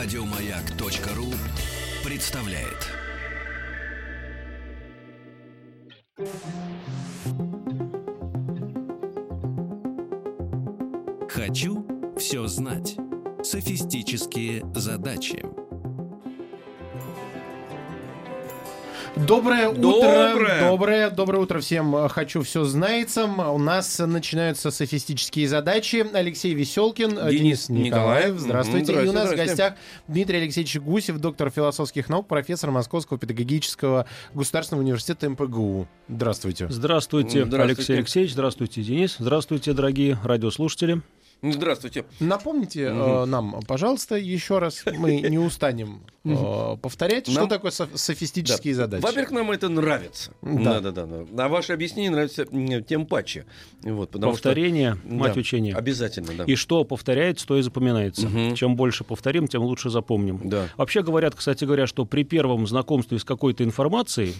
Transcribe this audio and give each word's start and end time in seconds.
Радиомаяк.ру 0.00 1.26
представляет. 2.08 2.86
Хочу 11.28 11.84
все 12.16 12.46
знать. 12.46 12.96
Софистические 13.42 14.62
задачи. 14.72 15.57
Доброе 19.26 19.68
утро. 19.68 19.80
Доброе. 19.80 20.60
Доброе, 20.68 21.10
доброе 21.10 21.38
утро 21.38 21.60
всем. 21.60 22.08
Хочу 22.08 22.42
все 22.42 22.64
знается. 22.64 23.24
У 23.24 23.58
нас 23.58 23.98
начинаются 23.98 24.70
софистические 24.70 25.48
задачи. 25.48 26.06
Алексей 26.12 26.54
Веселкин, 26.54 27.10
Денис 27.30 27.66
Денис 27.66 27.68
Николаев. 27.68 28.38
Здравствуйте. 28.38 28.92
Мгм, 28.92 29.04
И 29.04 29.08
у 29.08 29.12
нас 29.12 29.32
в 29.32 29.36
гостях 29.36 29.74
Дмитрий 30.06 30.38
Алексеевич 30.38 30.76
Гусев, 30.76 31.18
доктор 31.18 31.50
философских 31.50 32.08
наук, 32.08 32.28
профессор 32.28 32.70
Московского 32.70 33.18
педагогического 33.18 34.06
государственного 34.34 34.82
университета 34.84 35.28
МПГУ. 35.30 35.88
Здравствуйте. 36.08 36.68
Здравствуйте, 36.70 37.44
Здравствуйте. 37.44 37.62
Алексей 37.62 37.96
Алексеевич, 37.96 38.32
здравствуйте, 38.32 38.82
Денис, 38.82 39.16
здравствуйте, 39.18 39.72
дорогие 39.72 40.18
радиослушатели. 40.22 41.02
Здравствуйте. 41.40 42.04
Напомните 42.18 42.82
э, 42.86 43.24
нам, 43.26 43.60
пожалуйста, 43.68 44.16
еще 44.16 44.58
раз. 44.58 44.82
Мы 44.86 45.20
не 45.20 45.38
устанем 45.38 46.02
э, 46.24 46.76
повторять, 46.82 47.28
что 47.28 47.40
Нам- 47.40 47.48
такое 47.48 47.70
соф- 47.70 47.96
софистические 47.96 48.74
Да. 48.74 48.82
задачи. 48.82 49.02
Во-первых, 49.02 49.30
нам 49.30 49.50
это 49.52 49.68
нравится. 49.68 50.32
Да. 50.42 50.80
Да, 50.80 50.90
да, 50.90 51.06
да. 51.06 51.44
А 51.44 51.48
ваше 51.48 51.72
объяснение 51.74 52.10
нравится 52.10 52.44
тем 52.82 53.06
паче. 53.06 53.46
Вот, 53.82 54.10
потому 54.10 54.32
Повторение, 54.32 54.96
что... 54.96 55.14
мать 55.14 55.34
Да, 55.34 55.40
учения. 55.40 55.76
Обязательно, 55.76 56.32
да. 56.36 56.44
И 56.44 56.56
что 56.56 56.82
повторяется, 56.82 57.46
то 57.46 57.56
и 57.56 57.62
запоминается. 57.62 58.26
Мгм. 58.28 58.56
Чем 58.56 58.74
больше 58.74 59.04
повторим, 59.04 59.46
тем 59.46 59.62
лучше 59.62 59.90
запомним. 59.90 60.40
Да. 60.42 60.68
Вообще 60.76 61.02
говорят, 61.04 61.36
кстати 61.36 61.64
говоря, 61.64 61.86
что 61.86 62.04
при 62.04 62.24
первом 62.24 62.66
знакомстве 62.66 63.18
с 63.20 63.24
какой-то 63.24 63.62
информацией, 63.62 64.34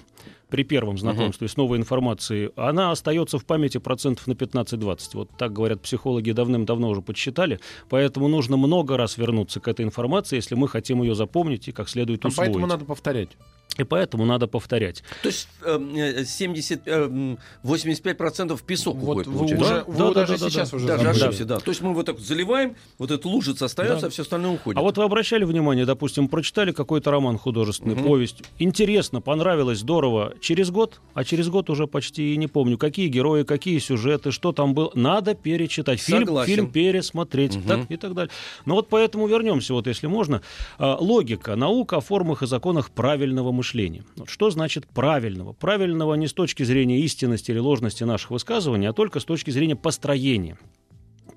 при 0.48 0.62
первом 0.62 0.98
знакомстве 0.98 1.48
с 1.48 1.56
новой 1.56 1.78
информацией, 1.78 2.50
она 2.56 2.90
остается 2.90 3.38
в 3.38 3.44
памяти 3.44 3.78
процентов 3.78 4.26
на 4.26 4.32
15-20. 4.32 5.10
Вот 5.14 5.30
так 5.36 5.52
говорят 5.52 5.82
психологи 5.82 6.32
давным-давно 6.32 6.88
уже 6.88 7.02
подсчитали. 7.02 7.60
Поэтому 7.88 8.28
нужно 8.28 8.56
много 8.56 8.96
раз 8.96 9.18
вернуться 9.18 9.60
к 9.60 9.68
этой 9.68 9.84
информации, 9.84 10.36
если 10.36 10.54
мы 10.54 10.68
хотим 10.68 11.02
ее 11.02 11.14
запомнить 11.14 11.68
и 11.68 11.72
как 11.72 11.88
следует 11.88 12.24
А 12.24 12.28
усвоить. 12.28 12.48
Поэтому 12.48 12.66
надо 12.66 12.84
повторять. 12.84 13.30
И 13.78 13.84
поэтому 13.84 14.24
надо 14.26 14.46
повторять. 14.48 15.02
То 15.22 15.28
есть 15.28 15.48
эм, 15.64 15.94
э, 15.96 16.24
70, 16.24 16.82
эм, 16.86 17.38
85% 17.62 18.56
в 18.56 18.62
песок 18.64 18.96
Вот 18.96 19.02
уходит, 19.26 19.26
вы 19.28 19.38
получается. 19.38 19.64
уже, 19.66 19.74
Да, 19.98 20.04
вы 20.08 20.14
да, 20.14 20.20
даже 20.20 20.32
да, 20.34 20.38
да, 20.44 20.50
сейчас 20.50 20.70
да. 20.70 20.76
уже 20.76 20.86
Даже 20.88 21.08
ошибся, 21.10 21.44
да. 21.44 21.58
То 21.60 21.70
есть 21.70 21.80
мы 21.80 21.94
вот 21.94 22.06
так 22.06 22.18
заливаем, 22.18 22.74
вот 22.98 23.10
эта 23.12 23.28
лужица 23.28 23.66
остается, 23.66 24.02
Да. 24.02 24.06
а 24.08 24.10
все 24.10 24.22
остальное 24.22 24.52
уходит. 24.54 24.78
А 24.78 24.82
вот 24.82 24.98
вы 24.98 25.04
обращали 25.04 25.44
внимание, 25.44 25.86
допустим, 25.86 26.26
прочитали 26.28 26.72
какой-то 26.72 27.10
роман 27.12 27.38
художественный, 27.38 27.94
Мгм. 27.94 28.04
повесть. 28.04 28.42
Интересно, 28.58 29.20
понравилось, 29.20 29.78
здорово. 29.78 30.34
Через 30.40 30.70
год, 30.70 31.00
а 31.14 31.22
через 31.24 31.48
год 31.48 31.70
уже 31.70 31.86
почти 31.86 32.34
и 32.34 32.36
не 32.36 32.48
помню, 32.48 32.78
какие 32.78 33.06
герои, 33.08 33.44
какие 33.44 33.78
сюжеты, 33.78 34.32
что 34.32 34.52
там 34.52 34.74
было. 34.74 34.90
Надо 34.94 35.34
перечитать. 35.36 36.00
Фильм, 36.00 36.20
Согласен. 36.26 36.52
фильм 36.54 36.72
пересмотреть 36.72 37.54
Мгм. 37.56 37.68
так, 37.68 37.90
и 37.90 37.96
так 37.96 38.14
далее. 38.14 38.30
Ну 38.66 38.74
вот 38.74 38.88
поэтому 38.88 39.28
вернемся, 39.28 39.72
вот 39.72 39.86
если 39.86 40.08
можно. 40.08 40.42
А, 40.78 40.96
Логика, 40.98 41.54
наука 41.54 41.98
о 41.98 42.00
формах 42.00 42.42
и 42.42 42.46
законах 42.48 42.90
правильного 42.90 43.52
мышления. 43.52 43.67
Вот 44.16 44.28
что 44.28 44.50
значит 44.50 44.86
правильного? 44.86 45.52
Правильного 45.52 46.14
не 46.14 46.26
с 46.26 46.32
точки 46.32 46.62
зрения 46.62 47.00
истинности 47.00 47.50
или 47.50 47.58
ложности 47.58 48.04
наших 48.04 48.30
высказываний, 48.30 48.88
а 48.88 48.92
только 48.92 49.20
с 49.20 49.24
точки 49.24 49.50
зрения 49.50 49.76
построения 49.76 50.58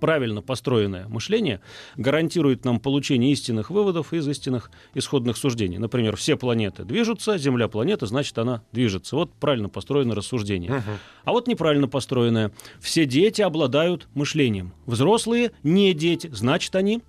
правильно 0.01 0.41
построенное 0.41 1.07
мышление 1.07 1.61
гарантирует 1.95 2.65
нам 2.65 2.79
получение 2.79 3.31
истинных 3.31 3.69
выводов 3.69 4.13
из 4.13 4.27
истинных 4.27 4.71
исходных 4.95 5.37
суждений. 5.37 5.77
Например, 5.77 6.17
все 6.17 6.35
планеты 6.35 6.83
движутся, 6.83 7.37
Земля 7.37 7.69
планета, 7.69 8.07
значит, 8.07 8.37
она 8.37 8.63
движется. 8.73 9.15
Вот 9.15 9.31
правильно 9.33 9.69
построено 9.69 10.15
рассуждение. 10.15 10.83
А 11.23 11.31
вот 11.31 11.47
неправильно 11.47 11.87
построенное. 11.87 12.51
Все 12.79 13.05
дети 13.05 13.41
обладают 13.41 14.07
мышлением. 14.15 14.73
Взрослые 14.85 15.51
не 15.63 15.93
дети, 15.93 16.29
значит, 16.33 16.75
они 16.75 17.03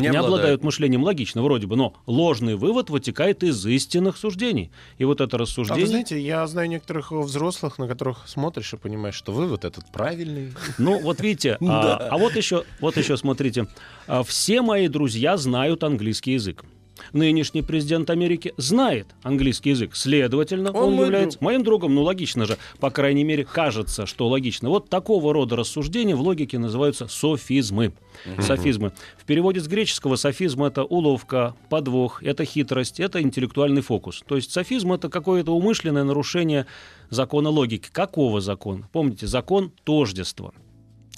не, 0.00 0.08
обладают. 0.08 0.62
мышлением. 0.62 1.02
Логично, 1.04 1.42
вроде 1.42 1.66
бы, 1.66 1.76
но 1.76 1.94
ложный 2.06 2.56
вывод 2.56 2.90
вытекает 2.90 3.42
из 3.42 3.64
истинных 3.66 4.16
суждений. 4.16 4.70
И 4.98 5.04
вот 5.04 5.20
это 5.20 5.36
А 5.36 5.38
вы 5.38 5.42
рассуждение... 5.42 5.86
знаете, 5.86 6.20
я 6.20 6.46
знаю 6.46 6.68
некоторых 6.68 7.12
взрослых, 7.12 7.78
на 7.78 7.86
которых 7.86 8.24
смотришь 8.26 8.72
и 8.72 8.76
понимаешь, 8.76 9.14
что 9.14 9.32
вывод 9.32 9.64
этот 9.64 9.90
правильный. 9.92 10.52
Ну, 10.78 11.00
вот 11.00 11.20
видите, 11.20 11.56
а, 11.66 12.08
а 12.10 12.18
вот 12.18 12.36
еще, 12.36 12.64
вот 12.80 12.96
еще 12.96 13.16
смотрите, 13.16 13.66
А, 14.06 14.22
все 14.22 14.62
мои 14.62 14.88
друзья 14.88 15.36
знают 15.36 15.84
английский 15.84 16.32
язык. 16.32 16.64
Нынешний 17.12 17.62
президент 17.62 18.10
Америки 18.10 18.54
знает 18.56 19.08
английский 19.22 19.70
язык, 19.70 19.94
следовательно, 19.96 20.70
Он 20.72 20.94
он, 20.98 21.04
является 21.04 21.38
друг. 21.38 21.46
моим 21.46 21.62
другом. 21.64 21.94
Ну, 21.94 22.02
логично 22.02 22.46
же, 22.46 22.56
по 22.80 22.90
крайней 22.90 23.24
мере, 23.24 23.44
кажется, 23.44 24.06
что 24.06 24.28
логично. 24.28 24.68
Вот 24.68 24.88
такого 24.88 25.32
рода 25.32 25.56
рассуждения 25.56 26.14
в 26.14 26.20
логике 26.20 26.58
называются 26.58 27.08
софизмы. 27.08 27.92
Софизмы. 28.40 28.92
В 29.18 29.24
переводе 29.24 29.60
с 29.60 29.66
греческого 29.66 30.16
софизм 30.16 30.62
это 30.64 30.84
уловка, 30.84 31.54
подвох, 31.68 32.22
это 32.22 32.44
хитрость, 32.44 33.00
это 33.00 33.20
интеллектуальный 33.20 33.82
фокус. 33.82 34.22
То 34.26 34.36
есть 34.36 34.52
софизм 34.52 34.92
это 34.92 35.08
какое-то 35.08 35.52
умышленное 35.52 36.04
нарушение 36.04 36.66
закона 37.10 37.48
логики. 37.48 37.88
Какого 37.92 38.40
закона? 38.40 38.88
Помните, 38.92 39.26
закон 39.26 39.72
тождества. 39.84 40.52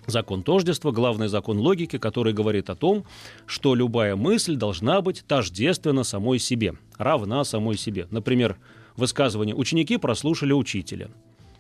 Закон 0.06 0.43
тождества, 0.43 0.93
главный 0.93 1.28
закон 1.28 1.59
логики, 1.59 1.99
который 1.99 2.33
говорит 2.33 2.71
о 2.71 2.77
том, 2.77 3.05
что 3.47 3.75
любая 3.75 4.17
мысль 4.17 4.56
должна 4.56 5.00
быть 5.00 5.25
тождественна 5.27 6.05
самой 6.05 6.39
себе, 6.39 6.75
равна 6.97 7.43
самой 7.44 7.77
себе. 7.77 8.06
Например, 8.11 8.56
высказывание 8.97 9.55
«ученики 9.55 9.97
прослушали 9.97 10.53
учителя». 10.53 11.11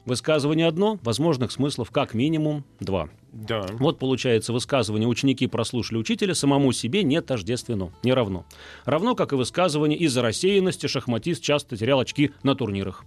Высказывание 0.04 0.68
одно, 0.68 1.00
возможных 1.02 1.50
смыслов 1.50 1.90
как 1.90 2.14
минимум 2.14 2.64
два. 2.78 3.08
Да. 3.32 3.66
Вот 3.72 3.98
получается 3.98 4.52
высказывание 4.52 5.08
«ученики 5.08 5.48
прослушали 5.48 5.98
учителя» 5.98 6.32
самому 6.32 6.70
себе 6.70 7.02
не 7.02 7.20
тождественно, 7.20 7.90
не 8.04 8.12
равно. 8.12 8.46
Равно, 8.84 9.16
как 9.16 9.32
и 9.32 9.36
высказывание 9.36 9.98
«из-за 9.98 10.22
рассеянности 10.22 10.86
шахматист 10.86 11.42
часто 11.42 11.76
терял 11.76 11.98
очки 11.98 12.30
на 12.44 12.54
турнирах». 12.54 13.04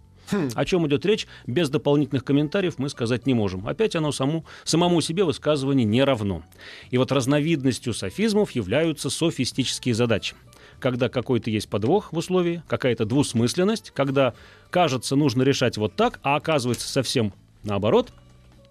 О 0.56 0.66
чем 0.66 0.88
идет 0.88 1.06
речь, 1.06 1.28
без 1.48 1.70
дополнительных 1.70 2.24
комментариев 2.24 2.76
мы 2.78 2.90
сказать 2.90 3.26
не 3.26 3.34
можем. 3.34 3.68
Опять 3.68 3.96
оно 3.96 4.12
саму, 4.12 4.46
самому 4.64 5.02
себе 5.02 5.24
высказывание 5.24 5.86
не 5.86 6.04
равно. 6.04 6.44
И 6.92 6.98
вот 6.98 7.12
разновидностью 7.12 7.94
софизмов 7.94 8.52
являются 8.52 9.10
софистические 9.10 9.96
задачи. 9.96 10.36
Когда 10.80 11.10
какой-то 11.10 11.50
есть 11.50 11.70
подвох 11.70 12.14
в 12.14 12.18
условии, 12.18 12.64
какая-то 12.68 13.06
двусмысленность, 13.06 13.92
когда 13.94 14.34
кажется 14.70 15.16
нужно 15.16 15.44
решать 15.44 15.78
вот 15.78 15.96
так, 15.96 16.20
а 16.24 16.36
оказывается 16.36 16.88
совсем 16.88 17.34
наоборот– 17.64 18.12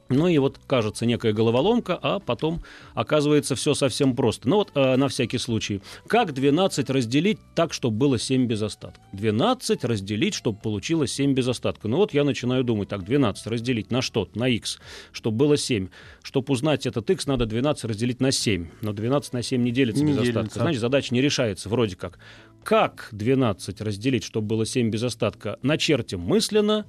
ну 0.08 0.28
и 0.28 0.38
вот 0.38 0.58
кажется 0.66 1.06
некая 1.06 1.32
головоломка, 1.32 1.98
а 2.00 2.19
потом 2.19 2.62
оказывается 2.94 3.54
все 3.54 3.74
совсем 3.74 4.16
просто. 4.16 4.48
Ну 4.48 4.56
вот 4.56 4.70
э, 4.74 4.96
на 4.96 5.08
всякий 5.08 5.38
случай. 5.38 5.82
Как 6.06 6.32
12 6.32 6.91
разделить 6.91 7.38
так, 7.54 7.72
чтобы 7.72 7.96
было 7.96 8.19
7 8.19 8.46
без 8.46 8.62
остатка? 8.62 9.00
12 9.12 9.84
разделить, 9.84 10.34
чтобы 10.34 10.58
получилось 10.58 11.12
7 11.12 11.34
без 11.34 11.48
остатка. 11.48 11.88
Ну 11.88 11.98
вот 11.98 12.14
я 12.14 12.24
начинаю 12.24 12.64
думать, 12.64 12.88
так, 12.88 13.04
12 13.04 13.46
разделить 13.46 13.91
на 13.91 14.02
что? 14.02 14.28
На 14.34 14.48
x, 14.48 14.78
чтобы 15.12 15.36
было 15.36 15.56
7. 15.56 15.88
Чтобы 16.22 16.52
узнать 16.52 16.86
этот 16.86 17.08
x, 17.10 17.26
надо 17.26 17.46
12 17.46 17.84
разделить 17.84 18.20
на 18.20 18.32
7. 18.32 18.69
Но 18.82 18.92
12 18.92 19.32
на 19.32 19.42
7 19.42 19.62
не 19.62 19.70
делится 19.70 20.02
Не 20.02 20.12
без 20.12 20.20
делится. 20.22 20.40
остатка. 20.40 20.60
Значит, 20.60 20.80
задача 20.80 21.14
не 21.14 21.20
решается 21.20 21.69
вроде 21.69 21.96
как. 21.96 22.19
Как 22.64 23.08
12 23.12 23.80
разделить, 23.80 24.25
чтобы 24.25 24.46
было 24.46 24.66
7 24.66 24.90
без 24.90 25.02
остатка? 25.02 25.58
Начертим 25.62 26.20
мысленно 26.20 26.86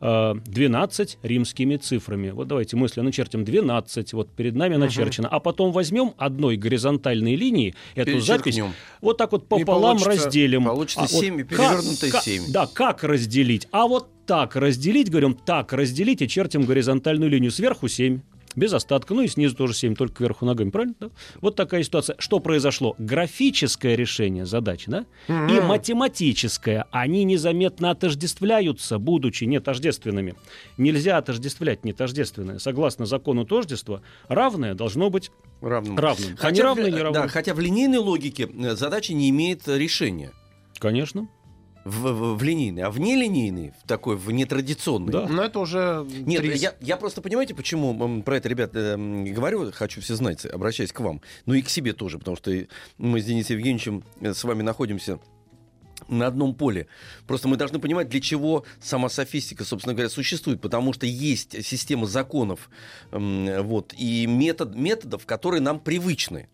12 0.00 1.18
римскими 1.22 1.76
цифрами. 1.76 2.30
Вот 2.30 2.48
давайте 2.48 2.76
мысленно 2.76 3.04
начертим 3.04 3.44
12, 3.44 4.12
вот 4.14 4.30
перед 4.34 4.54
нами 4.54 4.76
начерчено. 4.76 5.28
А 5.28 5.40
потом 5.40 5.72
возьмем 5.72 6.12
одной 6.16 6.56
горизонтальной 6.56 7.36
линии 7.36 7.74
эту 7.94 8.20
запись, 8.20 8.60
вот 9.00 9.18
так 9.18 9.32
вот 9.32 9.46
пополам 9.48 9.98
получится- 9.98 10.24
разделим. 10.26 10.64
получится 10.64 11.00
А 11.00 11.02
вот 11.02 11.10
7 11.10 11.40
и 11.40 11.44
как- 11.44 11.48
перевернутое 11.50 12.10
как- 12.10 12.22
7. 12.22 12.42
Да, 12.52 12.66
как 12.66 13.04
разделить? 13.04 13.68
А 13.72 13.86
вот 13.86 14.08
так 14.26 14.54
разделить, 14.56 15.10
говорим, 15.10 15.34
так 15.34 15.72
разделить 15.72 16.22
и 16.22 16.28
чертим 16.28 16.62
горизонтальную 16.64 17.28
линию 17.30 17.50
сверху 17.50 17.88
7. 17.88 18.20
Без 18.56 18.72
остатка, 18.72 19.14
ну 19.14 19.22
и 19.22 19.28
снизу 19.28 19.54
тоже 19.54 19.74
7, 19.74 19.94
только 19.94 20.14
кверху 20.16 20.44
ногами, 20.44 20.70
правильно? 20.70 20.94
Да? 20.98 21.10
Вот 21.40 21.54
такая 21.54 21.82
ситуация. 21.84 22.16
Что 22.18 22.40
произошло? 22.40 22.96
Графическое 22.98 23.94
решение 23.94 24.44
задачи, 24.44 24.90
да? 24.90 25.06
И 25.28 25.60
математическое, 25.60 26.86
они 26.90 27.22
незаметно 27.24 27.90
отождествляются, 27.90 28.98
будучи 28.98 29.44
нетождественными. 29.44 30.34
Нельзя 30.78 31.18
отождествлять 31.18 31.84
нетождественное. 31.84 32.58
Согласно 32.58 33.06
закону 33.06 33.44
тождества, 33.44 34.02
равное 34.28 34.74
должно 34.74 35.10
быть 35.10 35.30
Равным. 35.60 35.96
равным. 35.98 36.32
А 36.38 36.42
Хотя, 36.42 36.56
неравное 36.56 36.90
в- 36.90 36.94
неравным. 36.94 37.22
да, 37.22 37.28
хотя 37.28 37.54
в 37.54 37.60
линейной 37.60 37.98
логике 37.98 38.48
э, 38.52 38.74
задача 38.74 39.14
не 39.14 39.30
имеет 39.30 39.68
э, 39.68 39.78
решения. 39.78 40.32
Конечно. 40.78 41.28
В, 41.84 42.12
в- 42.12 42.36
в 42.36 42.42
линейный, 42.42 42.82
а 42.82 42.90
в 42.90 42.98
нелинейный, 43.00 43.72
в 43.82 43.86
такой, 43.86 44.16
в 44.16 44.30
нетрадиционный. 44.30 45.12
Да. 45.12 45.26
Но 45.28 45.42
это 45.42 45.60
уже... 45.60 46.06
Нет, 46.08 46.42
три- 46.42 46.56
я, 46.56 46.74
я 46.80 46.96
просто, 46.96 47.22
понимаете, 47.22 47.54
почему 47.54 48.22
про 48.22 48.36
это, 48.36 48.48
ребят, 48.48 48.72
эм, 48.74 49.24
говорю, 49.24 49.72
хочу 49.72 50.00
все 50.00 50.14
знать, 50.14 50.44
обращаясь 50.46 50.92
к 50.92 51.00
вам, 51.00 51.20
ну 51.46 51.54
и 51.54 51.62
к 51.62 51.68
себе 51.68 51.92
тоже, 51.92 52.18
потому 52.18 52.36
что 52.36 52.52
мы 52.98 53.20
с 53.20 53.24
Денисом 53.24 53.56
Евгеньевичем 53.56 54.04
э, 54.20 54.34
с 54.34 54.44
вами 54.44 54.62
находимся 54.62 55.20
на 56.08 56.26
одном 56.26 56.54
поле. 56.54 56.86
Просто 57.26 57.46
мы 57.46 57.56
должны 57.56 57.78
понимать, 57.78 58.08
для 58.08 58.20
чего 58.20 58.64
сама 58.80 59.08
софистика, 59.08 59.64
собственно 59.64 59.94
говоря, 59.94 60.08
существует, 60.08 60.60
потому 60.60 60.92
что 60.92 61.06
есть 61.06 61.64
система 61.64 62.06
законов 62.06 62.68
вот, 63.12 63.94
и 63.96 64.26
метод, 64.26 64.74
методов, 64.74 65.24
которые 65.26 65.60
нам 65.60 65.78
привычны. 65.78 66.48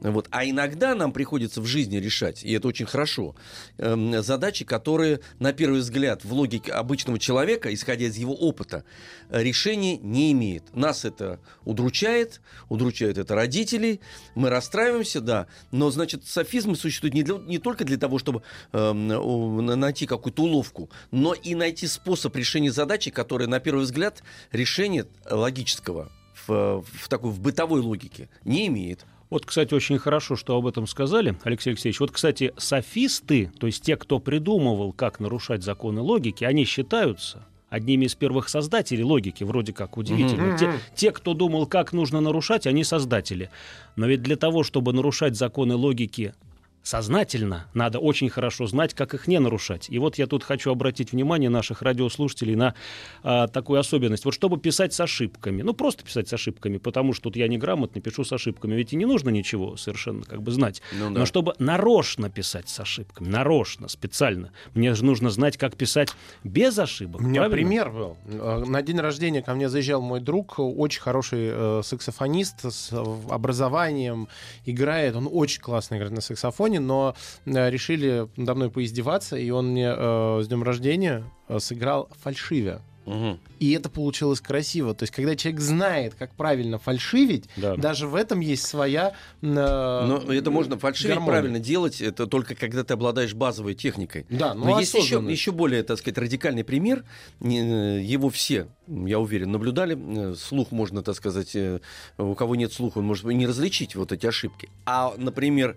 Вот. 0.00 0.28
А 0.30 0.44
иногда 0.44 0.94
нам 0.94 1.12
приходится 1.12 1.60
в 1.60 1.66
жизни 1.66 1.96
решать, 1.96 2.42
и 2.42 2.52
это 2.52 2.68
очень 2.68 2.86
хорошо, 2.86 3.34
эм, 3.78 4.22
задачи, 4.22 4.64
которые, 4.64 5.20
на 5.38 5.52
первый 5.52 5.80
взгляд, 5.80 6.24
в 6.24 6.32
логике 6.32 6.72
обычного 6.72 7.18
человека, 7.18 7.72
исходя 7.72 8.06
из 8.06 8.16
его 8.16 8.34
опыта, 8.34 8.84
э, 9.28 9.42
решения 9.42 9.98
не 9.98 10.32
имеет. 10.32 10.74
Нас 10.74 11.04
это 11.04 11.38
удручает, 11.64 12.40
удручает 12.68 13.18
это 13.18 13.34
родителей, 13.34 14.00
мы 14.34 14.48
расстраиваемся, 14.48 15.20
да, 15.20 15.46
но, 15.70 15.90
значит, 15.90 16.26
софизмы 16.26 16.76
существуют 16.76 17.14
не, 17.14 17.22
для- 17.22 17.38
не 17.38 17.58
только 17.58 17.84
для 17.84 17.98
того, 17.98 18.18
чтобы 18.18 18.42
на- 18.72 19.76
найти 19.76 20.06
какую-то 20.06 20.42
уловку, 20.44 20.90
но 21.10 21.34
и 21.34 21.54
найти 21.54 21.86
способ 21.86 22.34
решения 22.36 22.72
задачи, 22.72 23.10
которая, 23.10 23.48
на 23.48 23.60
первый 23.60 23.84
взгляд, 23.84 24.22
решения 24.52 25.06
логического 25.30 26.10
в, 26.46 26.82
в 26.82 27.08
такой 27.08 27.30
в 27.30 27.40
бытовой 27.40 27.80
логике 27.80 28.28
не 28.44 28.66
имеет. 28.68 29.04
Вот, 29.30 29.46
кстати, 29.46 29.72
очень 29.72 29.98
хорошо, 29.98 30.34
что 30.34 30.56
об 30.56 30.66
этом 30.66 30.86
сказали, 30.88 31.36
Алексей 31.44 31.70
Алексеевич. 31.70 32.00
Вот, 32.00 32.10
кстати, 32.10 32.52
софисты, 32.56 33.52
то 33.58 33.66
есть 33.68 33.82
те, 33.82 33.96
кто 33.96 34.18
придумывал, 34.18 34.92
как 34.92 35.20
нарушать 35.20 35.62
законы 35.62 36.00
логики, 36.00 36.42
они 36.42 36.64
считаются 36.64 37.46
одними 37.68 38.06
из 38.06 38.16
первых 38.16 38.48
создателей 38.48 39.04
логики, 39.04 39.44
вроде 39.44 39.72
как 39.72 39.96
удивительно. 39.96 40.48
Мгм. 40.48 40.58
Те, 40.58 40.72
те, 40.96 41.12
кто 41.12 41.34
думал, 41.34 41.66
как 41.66 41.92
нужно 41.92 42.20
нарушать, 42.20 42.66
они 42.66 42.82
создатели. 42.82 43.50
Но 43.94 44.06
ведь 44.06 44.22
для 44.22 44.34
того, 44.36 44.64
чтобы 44.64 44.92
нарушать 44.92 45.36
законы 45.36 45.76
логики 45.76 46.34
сознательно, 46.82 47.66
надо 47.74 47.98
очень 47.98 48.28
хорошо 48.30 48.66
знать, 48.66 48.94
как 48.94 49.14
их 49.14 49.28
не 49.28 49.38
нарушать. 49.38 49.86
И 49.90 49.98
вот 49.98 50.18
я 50.18 50.26
тут 50.26 50.44
хочу 50.44 50.70
обратить 50.70 51.12
внимание 51.12 51.50
наших 51.50 51.82
радиослушателей 51.82 52.54
на 52.56 52.74
а, 53.22 53.48
такую 53.48 53.78
особенность. 53.80 54.24
Вот 54.24 54.34
чтобы 54.34 54.58
писать 54.58 54.94
с 54.94 55.00
ошибками, 55.00 55.62
ну 55.62 55.74
просто 55.74 56.04
писать 56.04 56.28
с 56.28 56.32
ошибками, 56.32 56.78
потому 56.78 57.12
что 57.12 57.24
тут 57.24 57.36
я 57.36 57.48
неграмотно 57.48 58.00
пишу 58.00 58.24
с 58.24 58.32
ошибками, 58.32 58.74
ведь 58.74 58.92
и 58.92 58.96
не 58.96 59.04
нужно 59.04 59.30
ничего 59.30 59.76
совершенно 59.76 60.24
как 60.24 60.42
бы 60.42 60.52
знать. 60.52 60.80
Ну 60.92 61.10
да. 61.10 61.20
Но 61.20 61.26
чтобы 61.26 61.54
нарочно 61.58 62.30
писать 62.30 62.68
с 62.68 62.80
ошибками, 62.80 63.28
нарочно, 63.28 63.88
специально, 63.88 64.52
мне 64.74 64.94
же 64.94 65.04
нужно 65.04 65.30
знать, 65.30 65.56
как 65.56 65.76
писать 65.76 66.10
без 66.44 66.78
ошибок. 66.78 67.20
У 67.20 67.24
меня 67.24 67.42
правильно? 67.42 67.56
пример 67.56 67.90
был. 67.90 68.16
Э, 68.26 68.64
На 68.66 68.82
день 68.82 68.98
рождения 68.98 69.42
ко 69.42 69.54
мне 69.54 69.68
заезжал 69.68 70.00
мой 70.00 70.20
друг, 70.20 70.58
очень 70.58 71.00
хороший 71.00 71.50
э, 71.52 71.82
саксофонист 71.84 72.64
с 72.64 72.92
э, 72.92 73.04
образованием, 73.28 74.28
играет, 74.64 75.14
он 75.14 75.28
очень 75.30 75.60
классно 75.60 75.96
играет 75.96 76.12
на 76.12 76.20
саксофоне, 76.20 76.69
но 76.78 77.14
э, 77.44 77.70
решили 77.70 78.28
надо 78.36 78.54
мной 78.54 78.70
поиздеваться, 78.70 79.36
и 79.36 79.50
он 79.50 79.68
мне 79.72 79.92
э, 79.96 80.40
с 80.42 80.48
днем 80.48 80.62
рождения 80.62 81.24
э, 81.48 81.58
сыграл 81.58 82.08
фальшивя. 82.22 82.82
Мгм. 83.10 83.40
И 83.58 83.72
это 83.72 83.90
получилось 83.90 84.40
красиво. 84.40 84.94
То 84.94 85.02
есть, 85.02 85.12
когда 85.12 85.34
человек 85.34 85.60
знает, 85.60 86.14
как 86.14 86.32
правильно 86.34 86.78
фальшивить, 86.78 87.46
Да. 87.56 87.76
даже 87.76 88.06
в 88.06 88.14
этом 88.14 88.38
есть 88.40 88.64
своя... 88.66 89.14
э, 89.42 89.44
Но 89.46 90.32
это 90.32 90.50
можно 90.50 90.78
фальшивить 90.78 91.10
гармония. 91.14 91.32
правильно 91.32 91.58
делать, 91.58 92.00
это 92.00 92.26
только 92.26 92.54
когда 92.54 92.84
ты 92.84 92.94
обладаешь 92.94 93.34
базовой 93.34 93.74
техникой. 93.74 94.26
Да, 94.30 94.54
ну, 94.54 94.66
Но 94.66 94.80
есть 94.80 94.94
еще, 94.94 95.16
еще 95.28 95.50
более, 95.52 95.82
так 95.82 95.98
сказать, 95.98 96.18
радикальный 96.18 96.62
пример. 96.64 97.04
Э, 97.40 98.00
Его 98.00 98.30
все, 98.30 98.68
я 98.86 99.18
уверен, 99.18 99.50
наблюдали. 99.50 99.98
Э, 100.32 100.34
Слух 100.36 100.70
можно, 100.70 101.02
так 101.02 101.16
сказать, 101.16 101.56
э, 101.56 101.80
у 102.16 102.34
кого 102.34 102.54
нет 102.54 102.72
слуха, 102.72 102.98
он 102.98 103.06
может 103.06 103.24
не 103.24 103.46
различить 103.46 103.96
вот 103.96 104.12
эти 104.12 104.26
ошибки. 104.26 104.68
А, 104.86 105.12
например, 105.16 105.76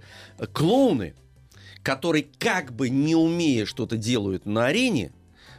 клоуны, 0.54 1.16
которые 1.82 2.26
как 2.40 2.72
бы 2.74 2.90
не 2.90 3.16
умея 3.16 3.66
что-то 3.66 3.98
делают 3.98 4.46
на 4.46 4.68
арене, 4.68 5.12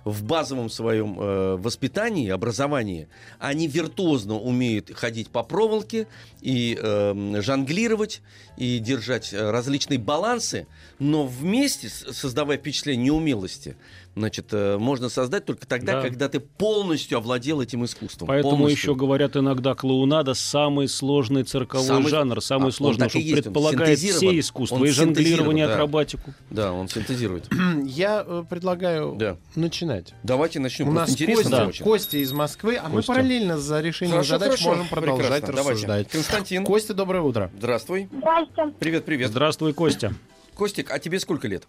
в 0.04 0.22
базовом 0.22 0.68
своем 0.68 1.18
э, 1.18 1.56
воспитании, 1.56 2.28
образовании, 2.28 3.08
они 3.38 3.66
виртуозно 3.66 4.34
умеют 4.34 4.90
ходить 4.94 5.30
по 5.30 5.42
проволоке 5.42 6.06
и 6.40 6.78
э, 6.80 7.40
жонглировать, 7.40 8.20
и 8.56 8.78
держать 8.78 9.32
э, 9.32 9.50
различные 9.50 9.98
балансы, 9.98 10.66
но 10.98 11.26
вместе, 11.26 11.88
создавая 11.88 12.58
впечатление 12.58 13.06
неумелости, 13.06 13.76
значит, 14.14 14.46
э, 14.52 14.78
можно 14.78 15.08
создать 15.08 15.44
только 15.44 15.66
тогда, 15.66 15.94
Да. 15.94 16.02
когда 16.02 16.28
ты 16.28 16.40
полностью 16.40 17.18
овладел 17.18 17.60
этим 17.60 17.84
искусством. 17.84 18.28
Поэтому 18.28 18.56
Полностью. 18.56 18.78
еще 18.78 18.94
говорят 18.94 19.36
иногда 19.36 19.74
клоунада 19.74 20.34
самый 20.34 20.88
сложный 20.88 21.42
цирковой 21.44 21.86
Самый- 21.86 22.08
жанр, 22.10 22.40
самый 22.42 22.68
А, 22.68 22.72
сложный, 22.72 23.08
что 23.08 23.18
есть, 23.18 23.42
предполагает 23.44 23.98
все 23.98 24.38
искусства, 24.38 24.76
Он 24.76 24.84
и 24.84 24.90
жонглирование, 24.90 25.66
да. 25.66 25.74
акробатику. 25.74 26.34
Да, 26.50 26.72
он 26.72 26.88
синтезирует. 26.88 27.48
Я 27.84 28.24
э, 28.26 28.44
предлагаю 28.48 29.14
Да. 29.18 29.36
начинать. 29.54 30.14
Давайте 30.22 30.60
начнем. 30.60 30.88
У 30.88 30.92
нас 30.92 31.10
интересно 31.10 31.42
Костя, 31.50 31.66
очень. 31.66 31.84
Костя 31.84 32.18
из 32.18 32.32
Москвы, 32.32 32.76
а 32.76 32.88
мы 32.88 32.96
Костя. 32.96 33.12
параллельно 33.12 33.58
за 33.58 33.80
решением 33.80 34.12
Хорошо, 34.16 34.30
задач 34.38 34.48
хорошо. 34.50 34.68
можем 34.70 34.88
продолжать 34.88 35.28
Прекрасно. 35.42 35.46
Давайте. 35.56 35.70
рассуждать. 35.72 36.08
Константин, 36.10 36.64
Костя, 36.64 36.94
доброе 36.94 37.22
утро. 37.22 37.50
здравствуй. 37.56 38.08
Здрасте. 38.12 38.74
Привет, 38.78 39.04
привет. 39.04 39.30
Здравствуй, 39.30 39.72
Костя. 39.72 40.14
Костик, 40.54 40.90
а 40.92 40.98
тебе 40.98 41.18
сколько 41.18 41.48
лет? 41.48 41.64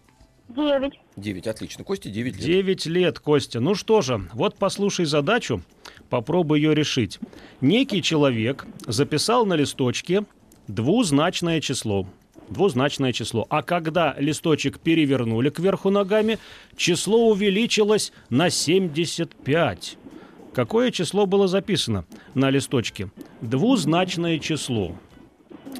Девять. 0.48 0.94
Девять, 1.16 1.46
отлично. 1.46 1.84
Косте 1.84 2.10
девять 2.10 2.36
лет. 2.36 2.44
Девять 2.44 2.86
лет, 2.86 3.18
Костя. 3.18 3.60
Ну 3.60 3.74
что 3.74 4.00
же, 4.00 4.28
вот 4.32 4.56
послушай 4.56 5.04
задачу, 5.04 5.62
попробуй 6.08 6.60
ее 6.60 6.74
решить. 6.74 7.18
Некий 7.60 8.02
человек 8.02 8.66
записал 8.86 9.44
на 9.44 9.54
листочке 9.54 10.24
двузначное 10.68 11.60
число. 11.60 12.06
Двузначное 12.48 13.12
число. 13.12 13.46
А 13.50 13.62
когда 13.62 14.14
листочек 14.18 14.78
перевернули 14.78 15.50
кверху 15.50 15.90
ногами, 15.90 16.38
число 16.76 17.28
увеличилось 17.28 18.12
на 18.30 18.50
75. 18.50 19.98
Какое 20.54 20.90
число 20.90 21.26
было 21.26 21.48
записано 21.48 22.04
на 22.34 22.50
листочке? 22.50 23.10
Двузначное 23.40 24.38
число. 24.38 24.94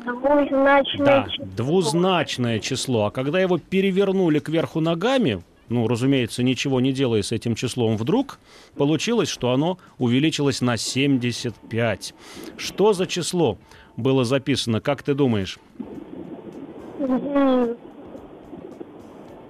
Двузначное 0.06 1.05
Да, 1.06 1.26
число. 1.29 1.44
двузначное 1.56 2.58
число. 2.61 3.06
А 3.06 3.11
когда 3.11 3.41
его 3.41 3.58
перевернули 3.58 4.38
кверху 4.38 4.81
ногами, 4.81 5.43
ну, 5.69 5.88
разумеется, 5.88 6.43
ничего 6.44 6.81
не 6.81 6.93
делая 6.93 7.23
с 7.23 7.32
этим 7.32 7.56
числом 7.56 7.97
вдруг, 7.97 8.38
получилось, 8.76 9.29
что 9.29 9.50
оно 9.50 9.79
увеличилось 9.99 10.61
на 10.61 10.76
75. 10.76 12.14
Что 12.56 12.93
за 12.93 13.06
число 13.06 13.58
было 13.97 14.25
записано, 14.25 14.81
как 14.81 15.03
ты 15.03 15.14
думаешь? 15.14 15.58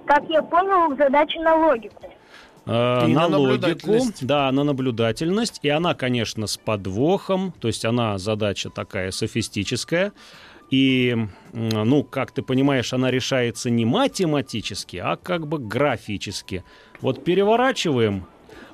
Как 0.05 0.23
я 0.29 0.41
понял, 0.41 0.95
задача 0.97 1.39
на 1.41 1.55
логику. 1.67 2.01
Э, 2.67 3.07
И 3.07 3.13
на 3.13 3.29
на 3.29 3.37
логику, 3.37 3.99
да, 4.21 4.51
на 4.51 4.63
наблюдательность, 4.63 5.59
и 5.63 5.69
она, 5.69 5.93
конечно, 5.93 6.47
с 6.47 6.57
подвохом, 6.57 7.53
то 7.59 7.67
есть 7.67 7.85
она 7.85 8.17
задача 8.17 8.69
такая 8.69 9.11
софистическая, 9.11 10.11
и, 10.69 11.15
ну, 11.53 12.03
как 12.03 12.31
ты 12.31 12.41
понимаешь, 12.41 12.91
она 12.91 13.09
решается 13.09 13.69
не 13.69 13.85
математически, 13.85 14.97
а 14.97 15.15
как 15.15 15.47
бы 15.47 15.59
графически. 15.59 16.65
Вот 16.99 17.23
переворачиваем. 17.23 18.25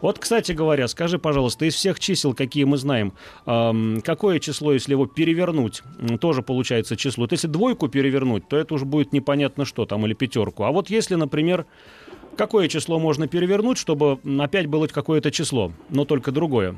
Вот, 0.01 0.19
кстати 0.19 0.51
говоря, 0.51 0.88
скажи, 0.88 1.19
пожалуйста, 1.19 1.65
из 1.65 1.75
всех 1.75 2.00
чисел, 2.00 2.33
какие 2.33 2.63
мы 2.65 2.77
знаем, 2.77 3.13
эм, 3.45 4.01
какое 4.03 4.39
число, 4.39 4.73
если 4.73 4.93
его 4.93 5.05
перевернуть, 5.05 5.81
тоже 6.19 6.41
получается 6.41 6.97
число? 6.97 7.23
Вот 7.23 7.31
если 7.31 7.47
двойку 7.47 7.88
перевернуть, 7.88 8.47
то 8.50 8.57
это 8.57 8.73
уже 8.73 8.85
будет 8.85 9.13
непонятно 9.13 9.63
что 9.63 9.85
там, 9.85 10.05
или 10.05 10.13
пятерку. 10.13 10.63
А 10.63 10.71
вот 10.71 10.89
если, 10.89 11.15
например, 11.15 11.65
Какое 12.38 12.68
число 12.68 13.00
можно 13.00 13.28
перевернуть, 13.28 13.78
чтобы 13.78 14.20
опять 14.40 14.68
было 14.68 14.88
какое-то 14.88 15.32
число, 15.32 15.72
но 15.90 16.06
только 16.06 16.32
другое? 16.32 16.75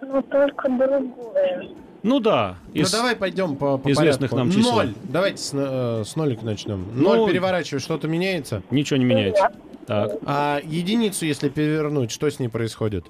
Но 0.00 0.22
только 0.22 0.68
другое. 0.68 1.70
Ну 2.02 2.18
да. 2.20 2.56
Ну 2.74 2.80
из- 2.80 2.90
давай 2.90 3.14
пойдем 3.14 3.56
по, 3.56 3.78
по 3.78 3.90
известных 3.92 4.30
порядку. 4.30 4.36
нам 4.36 4.50
чисел. 4.50 4.76
Ноль. 4.76 4.94
Давайте 5.04 5.38
с, 5.38 5.50
э, 5.54 6.02
с 6.04 6.16
нолика 6.16 6.44
начнем. 6.44 6.86
Ну, 6.94 7.14
Ноль 7.14 7.30
переворачиваешь, 7.30 7.82
что-то 7.82 8.08
меняется? 8.08 8.62
Ничего 8.70 8.96
не 8.96 9.04
меняется. 9.04 9.52
Так. 9.86 10.12
А 10.24 10.60
единицу, 10.64 11.26
если 11.26 11.48
перевернуть, 11.48 12.10
что 12.10 12.30
с 12.30 12.38
ней 12.38 12.48
происходит? 12.48 13.06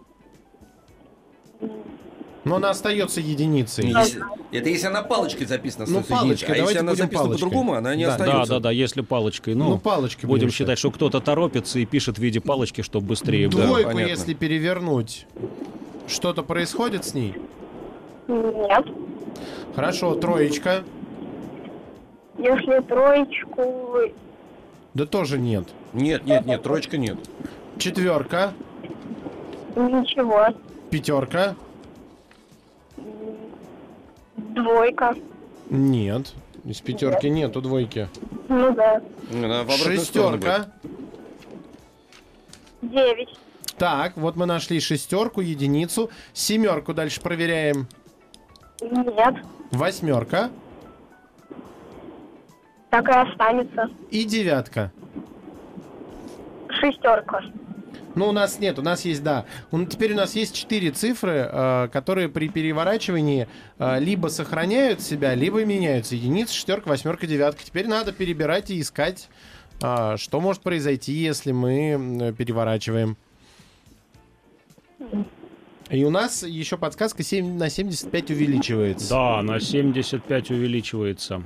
Но 2.44 2.56
она 2.56 2.70
остается 2.70 3.20
единицей. 3.20 3.86
Если- 3.88 4.22
это 4.50 4.68
если 4.70 4.86
она 4.86 5.02
палочкой 5.02 5.46
записана. 5.46 5.84
Ну, 5.86 5.98
единица. 5.98 6.10
палочкой, 6.12 6.48
А 6.48 6.50
если 6.52 6.58
давайте 6.60 6.80
она 6.80 6.90
будем 6.92 7.02
записана 7.04 7.24
палочкой. 7.24 7.48
по-другому, 7.48 7.74
она 7.74 7.94
не 7.94 8.04
Да. 8.04 8.16
Да, 8.16 8.24
остается. 8.24 8.52
да, 8.54 8.60
да, 8.60 8.70
если 8.70 9.00
палочкой. 9.02 9.54
Ну, 9.54 9.68
Ну, 9.70 9.78
палочкой 9.78 10.26
будем 10.28 10.46
будем 10.46 10.54
считать, 10.54 10.78
что 10.78 10.90
кто-то 10.90 11.20
торопится 11.20 11.78
и 11.78 11.84
пишет 11.84 12.16
в 12.16 12.22
виде 12.22 12.40
палочки, 12.40 12.80
чтобы 12.80 13.08
быстрее 13.08 13.48
было. 13.48 13.64
Двойку, 13.66 13.90
понятно. 13.90 14.10
если 14.10 14.32
перевернуть, 14.34 15.26
что-то 16.08 16.42
происходит 16.42 17.04
с 17.04 17.12
ней? 17.14 17.34
Нет. 18.26 18.86
Хорошо, 19.74 20.14
троечка. 20.14 20.82
Если 22.38 22.80
троечку... 22.80 24.12
Да 24.94 25.04
тоже 25.04 25.38
нет. 25.38 25.68
Нет, 25.92 26.24
нет, 26.24 26.46
нет, 26.46 26.62
троечка 26.62 26.96
нет. 26.96 27.18
Четверка, 27.78 28.52
Ничего. 29.76 30.48
пятерка, 30.90 31.54
Двойка. 34.62 35.14
нет. 35.70 36.32
Из 36.64 36.80
пятерки 36.82 37.30
нету 37.30 37.62
двойки. 37.62 38.08
Ну 38.48 38.74
да. 38.74 39.00
Она 39.32 39.60
в 39.64 39.70
обратную 39.70 39.98
сторону 40.00 40.36
будет. 40.36 40.44
Шестерка. 40.50 40.72
Девять. 42.82 43.30
Так, 43.78 44.14
вот 44.18 44.36
мы 44.36 44.44
нашли 44.44 44.78
шестерку, 44.78 45.40
единицу. 45.40 46.10
Семерку 46.34 46.92
дальше 46.92 47.22
проверяем. 47.22 47.88
Нет. 48.82 49.36
Восьмерка 49.70 50.50
Так 52.90 53.08
и 53.08 53.12
останется. 53.12 53.88
и 54.10 54.24
девятка. 54.24 54.92
Шестерка. 56.68 57.40
Ну, 58.14 58.28
у 58.28 58.32
нас 58.32 58.58
нет, 58.58 58.78
у 58.78 58.82
нас 58.82 59.04
есть, 59.04 59.22
да. 59.22 59.44
Теперь 59.88 60.12
у 60.12 60.16
нас 60.16 60.34
есть 60.34 60.54
четыре 60.54 60.90
цифры, 60.90 61.48
э, 61.50 61.88
которые 61.92 62.28
при 62.28 62.48
переворачивании 62.48 63.46
э, 63.78 64.00
либо 64.00 64.28
сохраняют 64.28 65.00
себя, 65.00 65.34
либо 65.34 65.64
меняются. 65.64 66.16
Единица, 66.16 66.52
шестерка, 66.54 66.90
восьмерка, 66.90 67.26
девятка. 67.26 67.62
Теперь 67.64 67.86
надо 67.86 68.12
перебирать 68.12 68.70
и 68.70 68.80
искать, 68.80 69.28
э, 69.82 70.16
что 70.16 70.40
может 70.40 70.62
произойти, 70.62 71.12
если 71.12 71.52
мы 71.52 72.34
переворачиваем. 72.36 73.16
И 75.88 76.04
у 76.04 76.10
нас 76.10 76.42
еще 76.44 76.76
подсказка 76.76 77.22
7 77.22 77.56
на 77.56 77.68
75 77.68 78.30
увеличивается. 78.30 79.10
Да, 79.10 79.42
на 79.42 79.58
75 79.58 80.50
увеличивается. 80.50 81.42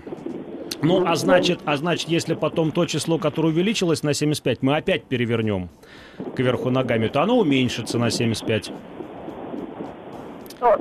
Ну, 0.82 1.06
а 1.06 1.16
значит, 1.16 1.60
а 1.64 1.78
значит, 1.78 2.10
если 2.10 2.34
потом 2.34 2.70
то 2.70 2.84
число, 2.84 3.18
которое 3.18 3.48
увеличилось 3.48 4.02
на 4.02 4.12
75, 4.12 4.60
мы 4.62 4.76
опять 4.76 5.04
перевернем 5.04 5.70
кверху 6.34 6.70
ногами, 6.70 7.08
то 7.08 7.22
оно 7.22 7.38
уменьшится 7.38 7.98
на 7.98 8.10
75. 8.10 8.72
То 10.60 10.80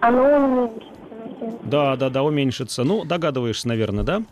оно 0.00 0.22
уменьшится 0.22 1.14
на 1.14 1.40
семь. 1.40 1.58
Да, 1.64 1.96
да, 1.96 2.10
да, 2.10 2.22
уменьшится. 2.22 2.84
Ну, 2.84 3.04
догадываешься, 3.04 3.68
наверное, 3.68 4.04
да? 4.04 4.22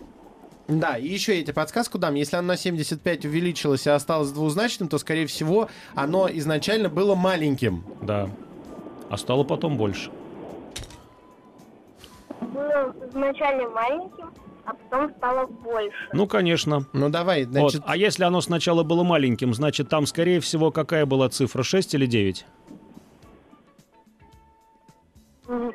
Да, 0.67 0.97
и 0.97 1.07
еще 1.07 1.37
я 1.37 1.43
тебе 1.43 1.53
подсказку 1.53 1.99
дам. 1.99 2.15
Если 2.15 2.37
оно 2.37 2.49
на 2.49 2.57
75 2.57 3.27
увеличилось 3.27 3.87
и 3.87 3.91
осталось 3.91 4.31
двузначным, 4.31 4.89
то, 4.89 4.99
скорее 4.99 5.27
всего, 5.27 5.69
оно 5.95 6.29
изначально 6.31 6.89
было 6.89 7.15
маленьким. 7.15 7.85
Да. 8.01 8.31
А 9.11 9.17
стало 9.19 9.45
потом 9.45 9.77
больше. 9.77 10.11
Было 12.41 12.95
вначале 13.13 13.69
маленьким, 13.69 14.31
а 14.67 14.75
потом 14.75 15.11
стало 15.17 15.47
больше. 15.47 15.97
Ну, 16.13 16.27
конечно. 16.27 16.87
Ну 16.93 17.09
давай, 17.09 17.45
значит, 17.45 17.81
Вот. 17.81 17.83
А 17.87 17.97
если 17.97 18.25
оно 18.25 18.41
сначала 18.41 18.83
было 18.83 19.03
маленьким, 19.05 19.55
значит, 19.55 19.89
там, 19.89 20.07
скорее 20.07 20.41
всего, 20.41 20.71
какая 20.71 21.07
была 21.07 21.29
цифра? 21.29 21.63
6 21.63 21.95
или 21.95 22.07
9? 22.07 22.47
М, 25.49 25.73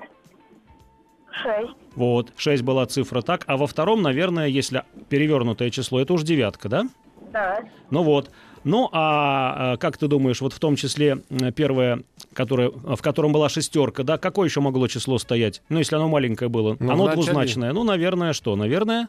Шесть. 1.32 1.72
Вот, 1.96 2.34
6 2.38 2.64
была 2.64 2.86
цифра 2.86 3.22
так. 3.22 3.44
А 3.48 3.58
во 3.58 3.68
втором, 3.68 4.02
наверное, 4.02 4.48
если 4.48 4.84
перевернутое 5.10 5.70
число, 5.70 6.02
это 6.02 6.14
уж 6.14 6.24
девятка, 6.24 6.68
да? 6.70 6.84
Да. 7.32 7.62
Ну 7.92 8.04
вот. 8.04 8.32
Ну, 8.64 8.90
а 8.92 9.74
а, 9.74 9.78
как 9.78 9.98
ты 9.98 10.08
думаешь, 10.08 10.42
вот 10.42 10.54
в 10.54 10.60
том 10.60 10.76
числе 10.76 11.22
первое, 11.56 12.04
которое, 12.34 12.70
в 12.70 13.02
котором 13.02 13.32
была 13.32 13.50
шестерка, 13.50 14.04
да, 14.04 14.18
какое 14.18 14.48
еще 14.48 14.60
могло 14.62 14.88
число 14.88 15.18
стоять? 15.18 15.62
Ну, 15.70 15.80
если 15.80 15.96
оно 15.96 16.08
маленькое 16.10 16.50
было. 16.50 16.76
Ну, 16.80 16.92
оно 16.92 17.04
вначале- 17.06 17.24
двузначное. 17.24 17.74
Ну, 17.74 17.84
наверное, 17.84 18.34
что? 18.34 18.56
Наверное... 18.56 19.08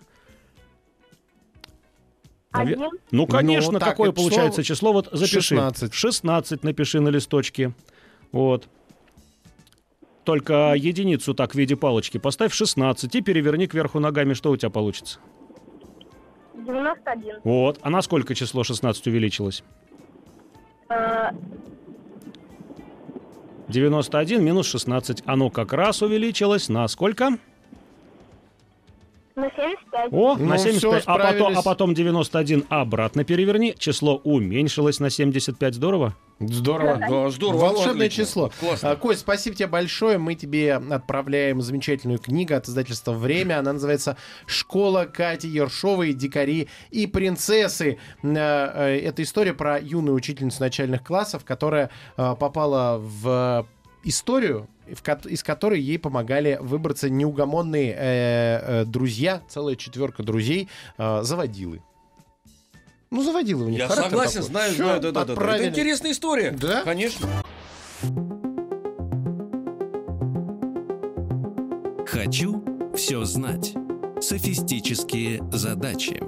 наве- 2.52 2.74
Один. 2.74 2.90
Ну, 3.10 3.26
конечно, 3.26 3.72
Ну, 3.72 3.78
так, 3.78 3.88
какое 3.90 4.10
это 4.10 4.16
число 4.18 4.28
получается 4.30 4.62
число? 4.62 4.92
Вот 4.92 5.08
запиши. 5.12 5.40
16. 5.40 5.94
16 5.94 6.64
напиши 6.64 7.00
на 7.00 7.08
листочке. 7.08 7.72
Вот. 8.32 8.68
Только 10.24 10.74
единицу 10.76 11.34
так 11.34 11.52
в 11.52 11.54
виде 11.58 11.76
палочки 11.76 12.18
поставь 12.18 12.52
16 12.54 13.14
и 13.14 13.20
переверни 13.20 13.66
кверху 13.66 13.98
ногами, 14.00 14.34
что 14.34 14.50
у 14.50 14.56
тебя 14.56 14.70
получится? 14.70 15.18
Девяносто 16.64 17.10
один. 17.10 17.36
Вот. 17.44 17.78
А 17.82 17.90
на 17.90 18.02
сколько 18.02 18.34
число 18.34 18.64
16 18.64 19.06
увеличилось? 19.06 19.62
Э, 20.88 21.30
91 23.68 24.42
минус 24.44 24.66
16. 24.66 25.22
Оно 25.26 25.50
как 25.50 25.72
раз 25.72 26.02
увеличилось 26.02 26.68
на 26.68 26.86
сколько? 26.88 27.38
На 29.36 29.48
семьдесят 29.50 29.90
пять. 29.90 30.12
О, 30.12 30.36
Ну, 30.36 30.46
на 30.46 30.56
всё, 30.56 30.72
75. 30.72 31.04
а, 31.06 31.18
потом, 31.18 31.58
а 31.58 31.62
потом 31.62 31.94
91 31.94 32.64
обратно 32.68 33.24
переверни. 33.24 33.74
Число 33.78 34.16
уменьшилось 34.16 35.00
на 35.00 35.08
75. 35.10 35.74
Здорово? 35.74 36.14
здорово. 36.40 36.96
Да, 36.98 37.28
здорово. 37.30 37.60
Волшебное 37.60 38.06
отлично. 38.06 38.24
число. 38.24 38.50
Классно. 38.60 38.90
А, 38.92 38.96
Кость, 38.96 39.20
спасибо 39.20 39.54
тебе 39.56 39.66
большое. 39.66 40.16
Мы 40.18 40.34
тебе 40.34 40.74
отправляем 40.74 41.60
замечательную 41.60 42.18
книгу 42.18 42.54
от 42.54 42.66
издательства 42.66 43.12
«Время». 43.12 43.58
Она 43.58 43.74
называется 43.74 44.16
«Школа 44.46 45.04
Кати 45.04 45.48
Ершовой. 45.48 46.12
Дикари 46.14 46.68
и 46.90 47.06
принцессы». 47.06 47.98
Э, 48.22 48.28
э, 48.32 49.00
Это 49.06 49.22
история 49.22 49.52
про 49.52 49.78
юную 49.78 50.14
учительницу 50.16 50.60
начальных 50.60 51.04
классов, 51.04 51.44
которая 51.44 51.90
э, 52.16 52.34
попала 52.38 52.98
в 52.98 53.66
историю, 54.02 54.66
из 55.26 55.42
которой 55.42 55.80
ей 55.80 55.98
помогали 55.98 56.58
выбраться 56.60 57.08
неугомонные 57.10 57.92
э, 57.92 57.96
э, 58.00 58.84
друзья, 58.84 59.42
целая 59.48 59.76
четверка 59.76 60.22
друзей, 60.22 60.68
э, 60.98 61.20
заводилы. 61.22 61.82
Ну, 63.10 63.22
заводилы 63.24 63.64
у 63.64 63.68
них 63.68 63.78
Я 63.80 63.88
согласен, 63.88 64.34
такой. 64.40 64.48
знаю, 64.50 64.72
Всё, 64.72 64.84
знаю, 64.84 65.00
да, 65.00 65.10
да, 65.10 65.24
да, 65.24 65.34
да. 65.34 65.56
Это 65.56 65.68
интересная 65.68 66.12
история. 66.12 66.52
Да? 66.52 66.82
Конечно. 66.82 67.28
Хочу 72.06 72.62
все 72.94 73.24
знать. 73.24 73.74
Софистические 74.20 75.42
задачи. 75.52 76.20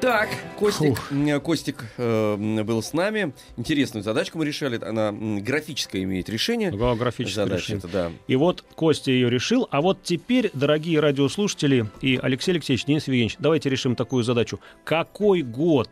Так, 0.00 0.30
Костик, 0.58 0.98
м, 1.10 1.40
Костик 1.42 1.84
э, 1.98 2.36
был 2.64 2.82
с 2.82 2.94
нами. 2.94 3.34
Интересную 3.58 4.02
задачку 4.02 4.38
мы 4.38 4.46
решали. 4.46 4.82
Она 4.82 5.12
графическое 5.12 6.02
имеет 6.04 6.30
решение. 6.30 6.70
Да, 6.70 6.94
графическое 6.94 7.44
Задача 7.44 7.62
решение. 7.74 7.78
это, 7.80 7.88
да. 7.88 8.12
И 8.26 8.36
вот 8.36 8.64
Костя 8.76 9.10
ее 9.10 9.28
решил. 9.28 9.68
А 9.70 9.82
вот 9.82 10.02
теперь, 10.02 10.50
дорогие 10.54 11.00
радиослушатели 11.00 11.86
и 12.00 12.18
Алексей 12.22 12.52
Алексеевич, 12.52 12.86
Денис 12.86 13.06
Евгеньевич, 13.08 13.36
давайте 13.38 13.68
решим 13.68 13.94
такую 13.94 14.22
задачу. 14.22 14.58
Какой 14.84 15.42
год 15.42 15.90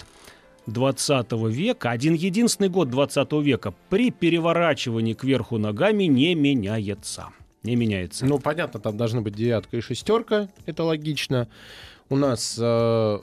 20 0.67 1.33
века, 1.51 1.91
один 1.91 2.15
единственный 2.15 2.71
год 2.71 2.89
20 2.89 3.31
века 3.43 3.75
при 3.91 4.11
переворачивании 4.11 5.13
кверху 5.13 5.59
ногами 5.59 6.05
не 6.05 6.35
меняется? 6.35 7.27
Не 7.63 7.77
меняется. 7.77 8.25
Ну, 8.25 8.39
понятно, 8.39 8.81
там 8.81 8.97
должны 8.97 9.21
быть 9.21 9.35
девятка 9.35 9.77
и 9.77 9.81
шестерка, 9.83 10.49
это 10.65 10.85
логично. 10.85 11.49
У 12.09 12.17
нас 12.17 12.57
э, 12.59 13.19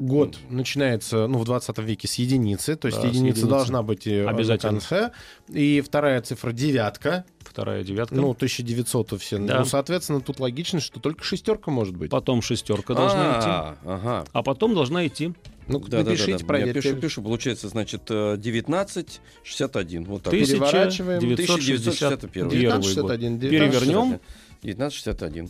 год 0.00 0.38
начинается, 0.48 1.26
ну, 1.26 1.38
в 1.38 1.44
20 1.44 1.78
веке 1.78 2.08
с 2.08 2.14
единицы, 2.14 2.74
то 2.74 2.86
есть 2.88 3.00
Да, 3.00 3.06
единица 3.06 3.46
должна 3.46 3.82
быть 3.82 4.06
э, 4.06 4.24
Обязательно. 4.26 4.72
на 4.72 4.78
конце. 4.80 5.10
И 5.48 5.80
вторая 5.82 6.20
цифра 6.22 6.52
девятка, 6.52 7.24
Вторая 7.40 7.84
девятка. 7.84 8.14
ну, 8.14 8.30
1900 8.30 9.20
все. 9.20 9.38
Да. 9.38 9.60
Ну, 9.60 9.64
соответственно, 9.66 10.20
тут 10.20 10.40
логично, 10.40 10.80
что 10.80 11.00
только 11.00 11.22
шестерка 11.22 11.70
может 11.70 11.96
быть. 11.96 12.10
Потом 12.10 12.40
шестерка 12.42 12.94
должна 12.94 13.38
идти. 13.38 13.48
А, 13.48 13.76
ага. 13.84 14.24
А 14.32 14.42
потом 14.42 14.74
должна 14.74 15.06
идти 15.06 15.34
Ну, 15.68 15.78
Да, 15.80 15.98
да, 15.98 16.02
да, 16.02 16.10
напишите, 16.10 16.32
да. 16.32 16.38
Я 16.38 16.46
проверьте. 16.46 16.80
пишу, 16.80 16.96
пишу, 16.96 17.22
получается, 17.22 17.68
значит, 17.68 18.02
э, 18.08 18.36
19, 18.38 19.20
61. 19.44 20.04
Вот 20.04 20.22
так. 20.24 20.32
Тысяч- 20.32 20.52
Переворачиваем. 20.54 21.18
1961. 21.20 22.48
1961 22.48 22.48
1961. 22.48 23.38
Перевернем. 23.38 24.20
1961. 24.62 25.48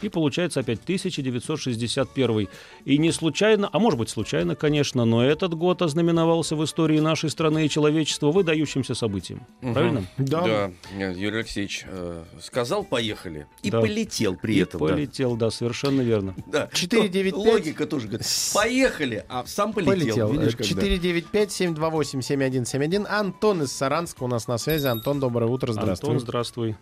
И 0.00 0.08
получается 0.08 0.60
опять 0.60 0.80
1961. 0.82 2.48
И 2.84 2.98
не 2.98 3.12
случайно, 3.12 3.68
а 3.72 3.78
может 3.78 3.98
быть 3.98 4.08
случайно, 4.10 4.54
конечно, 4.56 5.04
но 5.04 5.24
этот 5.24 5.54
год 5.54 5.82
ознаменовался 5.82 6.56
в 6.56 6.64
истории 6.64 6.98
нашей 7.00 7.30
страны 7.30 7.66
и 7.66 7.68
человечества 7.68 8.30
выдающимся 8.32 8.94
событием. 8.94 9.46
Мгм. 9.60 9.74
Правильно? 9.74 10.04
Да. 10.18 10.42
Да, 10.42 10.70
э, 10.98 11.12
Юрий 11.16 11.38
Алексеевич 11.38 11.84
э, 11.86 12.24
сказал 12.40 12.84
«поехали» 12.84 13.46
и 13.62 13.70
Да. 13.70 13.80
полетел 13.80 14.36
при 14.36 14.54
И 14.54 14.58
этом. 14.62 14.80
да. 14.80 14.86
полетел, 14.94 15.36
да, 15.36 15.50
совершенно 15.50 16.00
верно. 16.02 16.34
Да. 16.46 16.68
495. 16.72 17.32
Ну, 17.32 17.40
Логика 17.52 17.86
тоже 17.86 18.08
говорит. 18.08 18.26
Поехали, 18.54 19.24
а 19.28 19.44
сам 19.46 19.72
полетел. 19.72 19.92
Полетел. 19.92 20.32
Видишь, 20.32 20.56
когда? 20.56 20.82
495-728-7171. 20.82 23.06
Антон 23.08 23.62
из 23.62 23.72
Саранска 23.72 24.24
у 24.24 24.28
нас 24.28 24.48
на 24.48 24.58
связи. 24.58 24.86
Антон, 24.86 25.20
доброе 25.20 25.46
утро, 25.46 25.72
здравствуй. 25.72 26.10
Антон, 26.10 26.20
здравствуй. 26.20 26.76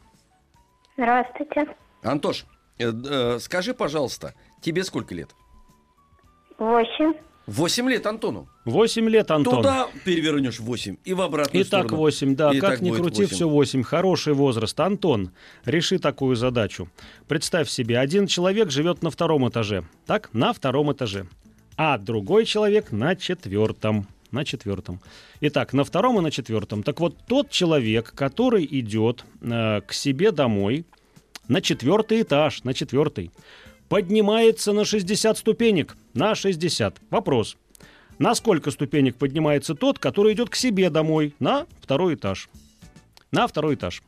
Здравствуйте. 0.97 1.67
Антош, 2.03 2.43
э, 2.43 2.45
э, 2.45 2.47
скажи, 3.41 3.75
пожалуйста, 3.75 4.35
тебе 4.61 4.85
сколько 4.85 5.15
лет? 5.15 5.31
Восемь. 6.59 7.15
Восемь 7.47 7.89
лет 7.89 8.07
Антону. 8.07 8.49
Восемь 8.65 9.09
лет, 9.09 9.31
Антон. 9.31 9.57
Туда 9.57 9.89
перевернешь 10.05 10.61
8 10.61 10.99
и 11.05 11.15
в 11.15 11.21
обратную 11.21 11.65
И 11.65 11.69
так 11.69 11.87
сторону. 11.87 11.97
8, 12.03 12.37
да, 12.37 12.53
И 12.53 12.61
как 12.61 12.71
так 12.75 12.81
ни 12.81 12.91
крути, 12.93 13.23
8. 13.23 13.35
все 13.35 13.49
8. 13.49 13.83
Хороший 13.83 14.35
возраст. 14.35 14.79
Антон, 14.79 15.33
реши 15.65 15.99
такую 15.99 16.37
задачу. 16.37 16.89
Представь 17.27 17.69
себе, 17.69 17.99
один 17.99 18.29
человек 18.29 18.71
живет 18.71 19.03
на 19.03 19.11
втором 19.11 19.49
этаже. 19.49 19.83
Так, 20.07 20.31
на 20.33 20.53
втором 20.53 20.93
этаже. 20.93 21.27
а 21.77 21.99
другой 21.99 22.45
человек 22.45 22.93
на 22.93 23.17
четвертом. 23.17 24.07
На 24.31 24.45
четвертом. 24.45 25.01
Итак, 25.41 25.73
на 25.73 25.83
втором 25.83 26.19
и 26.19 26.21
на 26.21 26.31
четвертом. 26.31 26.85
Так 26.85 27.01
вот, 27.01 27.17
тот 27.27 27.51
человек, 27.51 28.13
который 28.15 28.65
идет 28.71 29.25
э, 29.41 29.81
к 29.81 29.93
себе 29.93 30.31
домой 30.31 30.85
на 31.51 31.61
четвертый 31.61 32.23
этаж, 32.23 32.63
на 32.63 32.73
четвертый, 32.73 33.33
поднимается 33.89 34.73
на 34.73 34.85
60 34.85 35.37
ступенек. 35.37 35.97
На 36.15 36.37
60. 36.37 36.99
Вопрос. 37.11 37.57
На 38.19 38.37
сколько 38.37 38.71
ступенек 38.71 39.17
поднимается 39.17 39.75
тот, 39.75 39.99
который 39.99 40.35
идет 40.35 40.49
к 40.49 40.55
себе 40.55 40.91
домой 40.91 41.35
на 41.41 41.67
второй 41.81 42.15
этаж? 42.15 42.49
На 43.33 43.49
второй 43.49 43.75
этаж. 43.75 44.03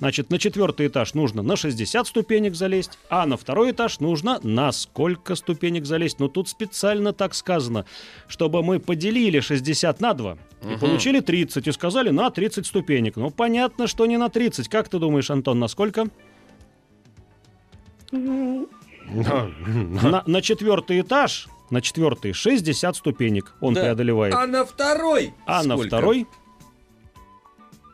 Значит, 0.00 0.30
на 0.30 0.38
четвертый 0.38 0.88
этаж 0.88 1.14
нужно 1.14 1.42
на 1.42 1.56
60 1.56 2.06
ступенек 2.06 2.54
залезть, 2.54 2.98
а 3.10 3.26
на 3.26 3.36
второй 3.36 3.70
этаж 3.70 4.00
нужно 4.00 4.40
на 4.42 4.72
сколько 4.72 5.36
ступенек 5.36 5.86
залезть. 5.86 6.18
Но 6.18 6.26
тут 6.26 6.48
специально 6.48 7.12
так 7.12 7.34
сказано, 7.34 7.84
чтобы 8.26 8.64
мы 8.64 8.80
поделили 8.80 9.38
60 9.38 10.00
на 10.00 10.14
2 10.14 10.38
и 10.72 10.76
получили 10.78 11.20
30, 11.20 11.66
и 11.66 11.72
сказали 11.72 12.10
на 12.10 12.30
30 12.30 12.66
ступенек. 12.66 13.16
Ну, 13.16 13.30
понятно, 13.30 13.86
что 13.86 14.06
не 14.06 14.16
на 14.16 14.28
30. 14.28 14.68
Как 14.68 14.88
ты 14.88 14.98
думаешь, 14.98 15.30
Антон, 15.30 15.60
на 15.60 15.68
сколько? 15.68 16.08
На, 18.12 18.62
на 20.26 20.42
четвертый 20.42 21.00
этаж, 21.00 21.48
на 21.70 21.80
четвертый 21.80 22.32
60 22.32 22.96
ступенек 22.96 23.54
он 23.60 23.74
Да. 23.74 23.82
преодолевает. 23.82 24.34
А 24.34 24.46
на 24.46 24.64
второй? 24.64 25.34
А 25.46 25.62
на 25.64 25.76
второй? 25.76 26.26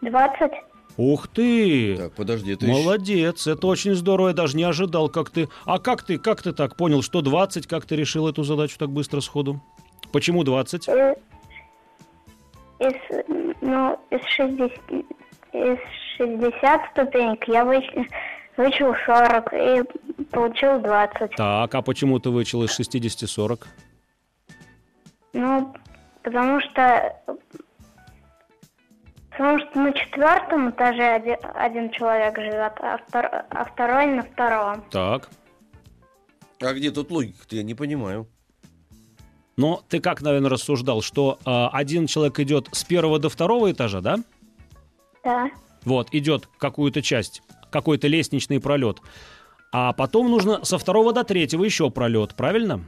20. 0.03 0.51
Ух 0.97 1.27
ты! 1.29 1.97
Так, 1.97 2.13
подожди, 2.15 2.53
еще- 2.53 2.67
Молодец, 2.67 3.47
это 3.49 3.67
очень 3.67 3.95
здорово, 3.95 4.29
я 4.29 4.35
даже 4.35 4.57
не 4.57 4.63
ожидал, 4.63 5.09
как 5.09 5.31
ты... 5.31 5.49
А 5.65 5.79
как 5.81 6.05
ты, 6.05 6.19
как 6.19 6.41
ты 6.43 6.53
так 6.53 6.77
понял, 6.77 7.03
что 7.03 7.21
20, 7.21 7.67
как 7.67 7.85
ты 7.85 7.97
решил 7.97 8.29
эту 8.29 8.45
задачу 8.45 8.77
так 8.79 8.91
быстро 8.91 9.21
сходу? 9.21 9.61
Почему 10.13 10.45
20? 10.45 10.89
Э, 10.89 11.17
Из, 12.79 12.93
ну, 13.61 13.99
из 14.11 14.21
60, 14.37 14.71
из 15.53 15.79
60 16.17 16.81
ступенек 16.93 17.49
я 17.49 17.65
выч- 17.65 18.07
вычел 18.57 18.95
40 19.07 19.53
и 19.53 20.25
получил 20.31 20.81
20. 20.81 21.37
Так, 21.37 21.75
а 21.75 21.83
почему 21.83 22.19
ты 22.19 22.31
вычел 22.31 22.63
из 22.65 22.73
60 22.75 23.29
40? 23.29 23.67
Ну, 25.33 25.75
потому 26.23 26.61
что... 26.61 27.17
Потому 29.31 29.59
что 29.59 29.81
на 29.81 29.93
четвертом 29.93 30.71
этаже 30.71 31.03
один, 31.15 31.37
один 31.55 31.91
человек 31.91 32.37
живет, 32.39 32.73
а, 32.81 32.99
втор- 32.99 33.45
а 33.51 33.65
второй 33.65 34.07
на 34.07 34.23
втором. 34.23 34.85
Так. 34.93 35.29
А 36.63 36.73
где 36.73 36.93
тут 36.93 37.11
логика-то? 37.11 37.57
Я 37.57 37.65
не 37.65 37.75
понимаю. 37.75 38.29
Но 39.57 39.83
ты 39.89 40.01
как, 40.01 40.23
наверное, 40.23 40.51
рассуждал, 40.51 41.03
что 41.03 41.39
а, 41.45 41.69
один 41.73 42.07
человек 42.07 42.39
идет 42.39 42.69
с 42.73 42.85
первого 42.85 43.19
до 43.19 43.29
второго 43.29 43.73
этажа, 43.73 44.01
да? 44.01 44.19
Да, 45.25 45.49
Вот, 45.85 46.09
идет 46.13 46.49
какую-то 46.59 47.03
часть, 47.03 47.43
какой-то 47.75 48.07
лестничный 48.07 48.61
пролет. 48.61 48.99
А 49.73 49.93
потом 49.93 50.31
нужно 50.31 50.65
со 50.65 50.79
второго 50.79 51.13
до 51.13 51.25
третьего 51.25 51.65
еще 51.65 51.91
пролет, 51.91 52.35
правильно? 52.37 52.81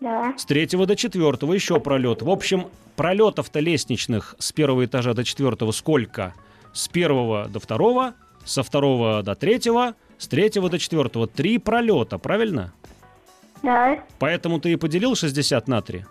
да, 0.00 0.32
С 0.36 0.44
третьего 0.44 0.86
до 0.86 0.94
четвертого 0.94 1.52
еще 1.52 1.80
пролет. 1.80 2.22
В 2.22 2.30
общем, 2.30 2.68
пролетов-то 2.94 3.58
лестничных 3.58 4.36
с 4.38 4.52
первого 4.52 4.84
этажа 4.84 5.14
до 5.14 5.24
четвертого 5.24 5.72
сколько? 5.72 6.32
С 6.72 6.86
первого 6.86 7.48
до 7.48 7.58
второго, 7.58 8.14
со 8.44 8.62
второго 8.62 9.22
до 9.24 9.34
третьего, 9.34 9.94
с 10.16 10.28
третьего 10.28 10.68
до 10.70 10.78
четвертого. 10.78 11.26
Три 11.26 11.58
пролета, 11.58 12.18
правильно? 12.18 12.72
да, 13.64 14.04
Поэтому 14.20 14.60
ты 14.60 14.72
и 14.72 14.76
поделил 14.76 15.16
60 15.16 15.66
на 15.68 15.82
3. 15.82 15.98
да. 15.98 16.06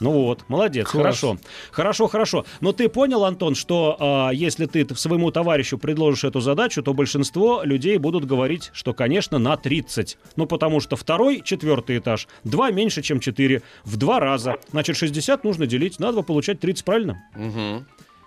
Ну 0.00 0.12
вот, 0.12 0.44
молодец, 0.48 0.88
Класс. 0.88 1.02
хорошо. 1.02 1.38
Хорошо, 1.70 2.06
хорошо. 2.08 2.44
Но 2.60 2.72
ты 2.72 2.88
понял, 2.88 3.24
Антон, 3.24 3.54
что 3.54 3.96
а, 3.98 4.30
если 4.30 4.66
ты 4.66 4.86
своему 4.94 5.30
товарищу 5.30 5.78
предложишь 5.78 6.24
эту 6.24 6.40
задачу, 6.40 6.82
то 6.82 6.94
большинство 6.94 7.62
людей 7.64 7.98
будут 7.98 8.24
говорить, 8.26 8.70
что, 8.72 8.92
конечно, 8.92 9.38
на 9.38 9.56
30. 9.56 10.18
Ну, 10.36 10.46
потому 10.46 10.80
что 10.80 10.96
второй, 10.96 11.40
четвертый 11.42 11.98
этаж, 11.98 12.28
2 12.44 12.70
меньше, 12.70 13.02
чем 13.02 13.20
4. 13.20 13.62
В 13.84 13.96
два 13.96 14.20
раза. 14.20 14.56
Значит, 14.70 14.96
60 14.96 15.44
нужно 15.44 15.66
делить 15.66 15.98
на 15.98 16.12
2, 16.12 16.22
получать 16.22 16.60
30, 16.60 16.84
правильно? 16.84 17.22
Угу. 17.36 17.84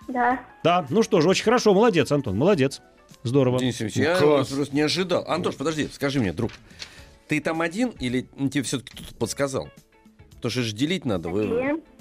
Да. 0.08 0.40
Да, 0.64 0.86
ну 0.90 1.02
что 1.02 1.20
же, 1.20 1.28
очень 1.28 1.44
хорошо, 1.44 1.74
молодец, 1.74 2.10
Антон, 2.10 2.36
молодец. 2.36 2.80
Здорово. 3.22 3.58
Денис 3.58 3.80
Евгеньевич, 3.80 3.96
я 3.96 4.16
Класс. 4.18 4.48
просто 4.48 4.74
не 4.74 4.80
ожидал. 4.80 5.24
Антош, 5.28 5.54
подожди, 5.54 5.88
скажи 5.92 6.18
мне, 6.20 6.32
друг, 6.32 6.50
ты 7.28 7.40
там 7.40 7.60
один 7.60 7.90
или 8.00 8.26
тебе 8.50 8.62
все-таки 8.62 8.96
кто-то 8.96 9.14
подсказал? 9.14 9.68
Потому 10.42 10.50
что 10.50 10.62
же 10.62 10.74
делить 10.74 11.04
надо. 11.04 11.28
Вы... 11.28 11.46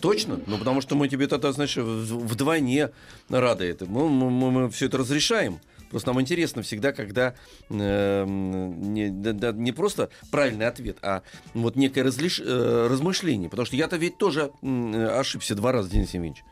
Точно? 0.02 0.40
Ну, 0.48 0.58
потому 0.58 0.82
что 0.82 0.96
мы 0.96 1.08
тебе 1.08 1.28
тогда, 1.28 1.52
знаешь, 1.52 1.78
вдвойне 1.78 2.90
рады 3.30 3.66
этому. 3.66 4.08
Мы, 4.10 4.70
все 4.72 4.88
это 4.88 4.98
разрешаем. 4.98 5.60
Просто 5.92 6.10
нам 6.10 6.20
интересно 6.22 6.62
всегда, 6.64 6.92
когда 6.92 7.36
э, 7.70 8.26
не, 8.26 9.10
да- 9.10 9.52
не 9.52 9.72
просто 9.74 10.10
правильный 10.32 10.66
ответ, 10.66 10.98
а 11.02 11.22
вот 11.54 11.76
некое 11.76 12.02
разлиш- 12.04 12.42
э, 12.44 12.88
размышление. 12.90 13.50
Потому 13.50 13.66
что 13.68 13.76
я-то 13.76 13.98
ведь 13.98 14.18
тоже 14.18 14.52
м, 14.64 14.96
ошибся 14.96 15.54
два 15.54 15.72
раза, 15.74 15.90
Денис 15.92 16.14
Евгеньевич. 16.14 16.44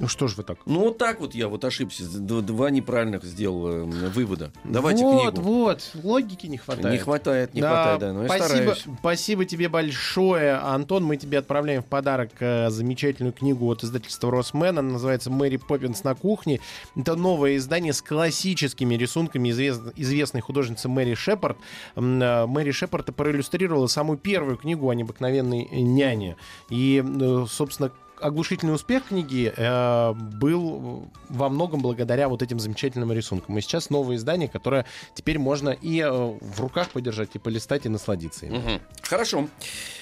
Ну 0.00 0.06
что 0.06 0.28
ж 0.28 0.36
вы 0.36 0.44
так? 0.44 0.58
Ну, 0.64 0.80
вот 0.80 0.98
так 0.98 1.20
вот 1.20 1.34
я 1.34 1.48
вот 1.48 1.64
ошибся. 1.64 2.04
Д- 2.08 2.40
Два 2.42 2.70
неправильных 2.70 3.24
сделал 3.24 3.66
э, 3.68 3.82
вывода. 3.82 4.52
Давайте 4.62 5.02
вот, 5.02 5.32
книгу. 5.34 5.40
вот, 5.48 5.90
логики 6.04 6.46
не 6.46 6.56
хватает. 6.56 6.92
Не 6.92 6.98
хватает, 6.98 7.52
не 7.52 7.60
хватает, 7.62 8.00
да. 8.00 8.12
Но 8.12 8.22
я 8.22 8.28
спасибо, 8.28 8.46
стараюсь. 8.74 8.84
спасибо 9.00 9.44
тебе 9.44 9.68
большое, 9.68 10.54
Антон. 10.54 11.02
Мы 11.04 11.16
тебе 11.16 11.38
отправляем 11.38 11.82
в 11.82 11.86
подарок 11.86 12.30
э, 12.38 12.70
замечательную 12.70 13.32
книгу 13.32 13.66
от 13.72 13.82
издательства 13.82 14.30
Росмен. 14.30 14.78
Она 14.78 14.92
называется 14.92 15.30
«Мэри 15.30 15.56
Поппинс 15.56 16.04
на 16.04 16.14
кухне». 16.14 16.60
Это 16.94 17.16
новое 17.16 17.56
издание 17.56 17.92
с 17.92 18.00
классическими 18.00 18.94
рисунками 18.94 19.48
извест- 19.50 19.92
известной 19.96 20.42
художницы 20.42 20.88
Мэри 20.88 21.14
Шепард. 21.14 21.56
Э, 21.96 22.46
Мэри 22.46 22.70
Шепард 22.70 23.12
проиллюстрировала 23.16 23.88
самую 23.88 24.18
первую 24.18 24.58
книгу 24.58 24.88
о 24.88 24.94
необыкновенной 24.94 25.68
няне. 25.72 26.36
И, 26.70 27.02
э, 27.04 27.46
собственно, 27.50 27.90
оглушительный 28.20 28.74
успех 28.74 29.06
книги 29.08 29.50
э, 29.56 30.12
был 30.14 31.08
во 31.28 31.48
многом 31.48 31.80
благодаря 31.80 32.28
вот 32.28 32.42
этим 32.42 32.60
замечательным 32.60 33.12
рисункам. 33.12 33.56
И 33.58 33.60
сейчас 33.60 33.90
новое 33.90 34.16
издание, 34.16 34.48
которое 34.48 34.84
теперь 35.14 35.38
можно 35.38 35.70
и 35.70 36.00
э, 36.00 36.10
в 36.10 36.60
руках 36.60 36.90
подержать, 36.90 37.30
и 37.34 37.38
полистать, 37.38 37.86
и 37.86 37.88
насладиться 37.88 38.46
им. 38.46 38.54
Мгм. 38.54 38.80
Хорошо. 39.02 39.46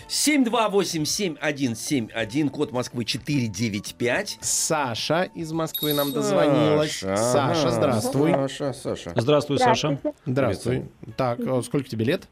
728-7171, 0.08 2.50
код 2.50 2.72
Москвы 2.72 3.04
495. 3.04 4.38
Саша 4.40 5.22
из 5.34 5.52
Москвы 5.52 5.92
нам 5.94 6.12
дозвонилась. 6.12 6.98
Саша, 6.98 7.70
здравствуй. 7.70 8.32
Саша, 8.32 8.72
Саша. 8.72 9.12
Здравствуй, 9.16 9.58
Саша. 9.58 9.98
Здравствуй. 10.24 10.88
Так, 11.16 11.40
э, 11.40 11.62
сколько 11.62 11.88
тебе 11.88 12.04
лет? 12.04 12.28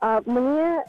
А 0.00 0.20
мне 0.24 0.84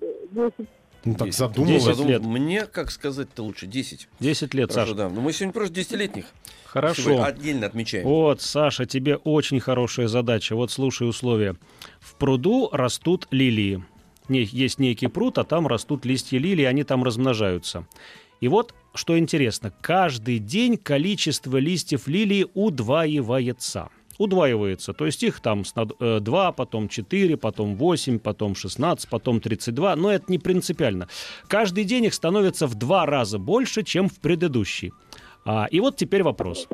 э, 0.00 0.06
10. 0.30 0.68
Ну, 1.06 1.14
так 1.14 1.28
Десять. 1.28 1.38
задумалась. 1.38 1.84
Десять 1.84 2.04
лет. 2.06 2.22
Мне, 2.22 2.66
как 2.66 2.90
сказать-то 2.90 3.42
лучше, 3.42 3.66
10. 3.66 4.08
10 4.20 4.54
лет, 4.54 4.70
Хорошо, 4.72 4.92
Саша. 4.92 4.96
да. 4.96 5.08
Но 5.08 5.20
мы 5.20 5.32
сегодня 5.32 5.52
просто 5.52 5.74
десятилетних. 5.74 6.26
Хорошо. 6.66 7.02
Сегодня 7.02 7.24
Отдельно 7.24 7.66
отмечаем. 7.66 8.04
Вот, 8.06 8.42
Саша, 8.42 8.84
тебе 8.86 9.16
очень 9.16 9.60
хорошая 9.60 10.08
задача. 10.08 10.54
Вот 10.56 10.70
слушай 10.70 11.08
условия. 11.08 11.56
В 12.00 12.16
пруду 12.16 12.68
растут 12.72 13.28
лилии. 13.30 13.82
Не- 14.28 14.42
Есть 14.42 14.78
некий 14.80 15.06
пруд, 15.06 15.38
а 15.38 15.44
там 15.44 15.66
растут 15.66 16.04
листья 16.04 16.38
лилии, 16.38 16.64
они 16.64 16.82
там 16.82 17.04
размножаются. 17.04 17.86
И 18.40 18.48
вот, 18.48 18.74
что 18.94 19.18
интересно, 19.18 19.72
каждый 19.80 20.38
день 20.40 20.76
количество 20.76 21.56
листьев 21.56 22.06
лилии 22.08 22.46
удваивается. 22.52 23.88
Удваивается, 24.18 24.92
то 24.92 25.06
есть 25.06 25.22
их 25.22 25.40
там 25.40 25.64
2, 25.98 26.52
потом 26.52 26.88
4, 26.88 27.36
потом 27.36 27.76
8, 27.76 28.18
потом 28.18 28.54
16, 28.54 29.08
потом 29.10 29.40
32, 29.40 29.96
но 29.96 30.10
это 30.10 30.24
не 30.28 30.38
принципиально. 30.38 31.08
Каждый 31.48 31.84
день 31.84 32.06
их 32.06 32.14
становится 32.14 32.66
в 32.66 32.74
два 32.74 33.04
раза 33.04 33.38
больше, 33.38 33.82
чем 33.82 34.08
в 34.08 34.18
предыдущий. 34.20 34.92
А, 35.44 35.66
и 35.70 35.80
вот 35.80 35.96
теперь 35.96 36.22
вопрос. 36.22 36.66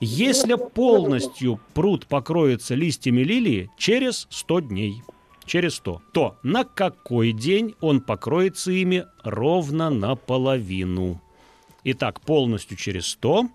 Если 0.00 0.54
полностью 0.54 1.60
пруд 1.74 2.06
покроется 2.06 2.74
листьями 2.74 3.22
лилии 3.22 3.70
через 3.76 4.26
100 4.30 4.60
дней, 4.60 5.02
через 5.44 5.74
100, 5.74 6.02
то 6.12 6.36
на 6.42 6.64
какой 6.64 7.32
день 7.32 7.74
он 7.80 8.00
покроется 8.00 8.72
ими 8.72 9.04
ровно 9.22 9.90
наполовину? 9.90 11.20
Итак, 11.84 12.20
полностью 12.20 12.76
через 12.76 13.08
100. 13.08 13.48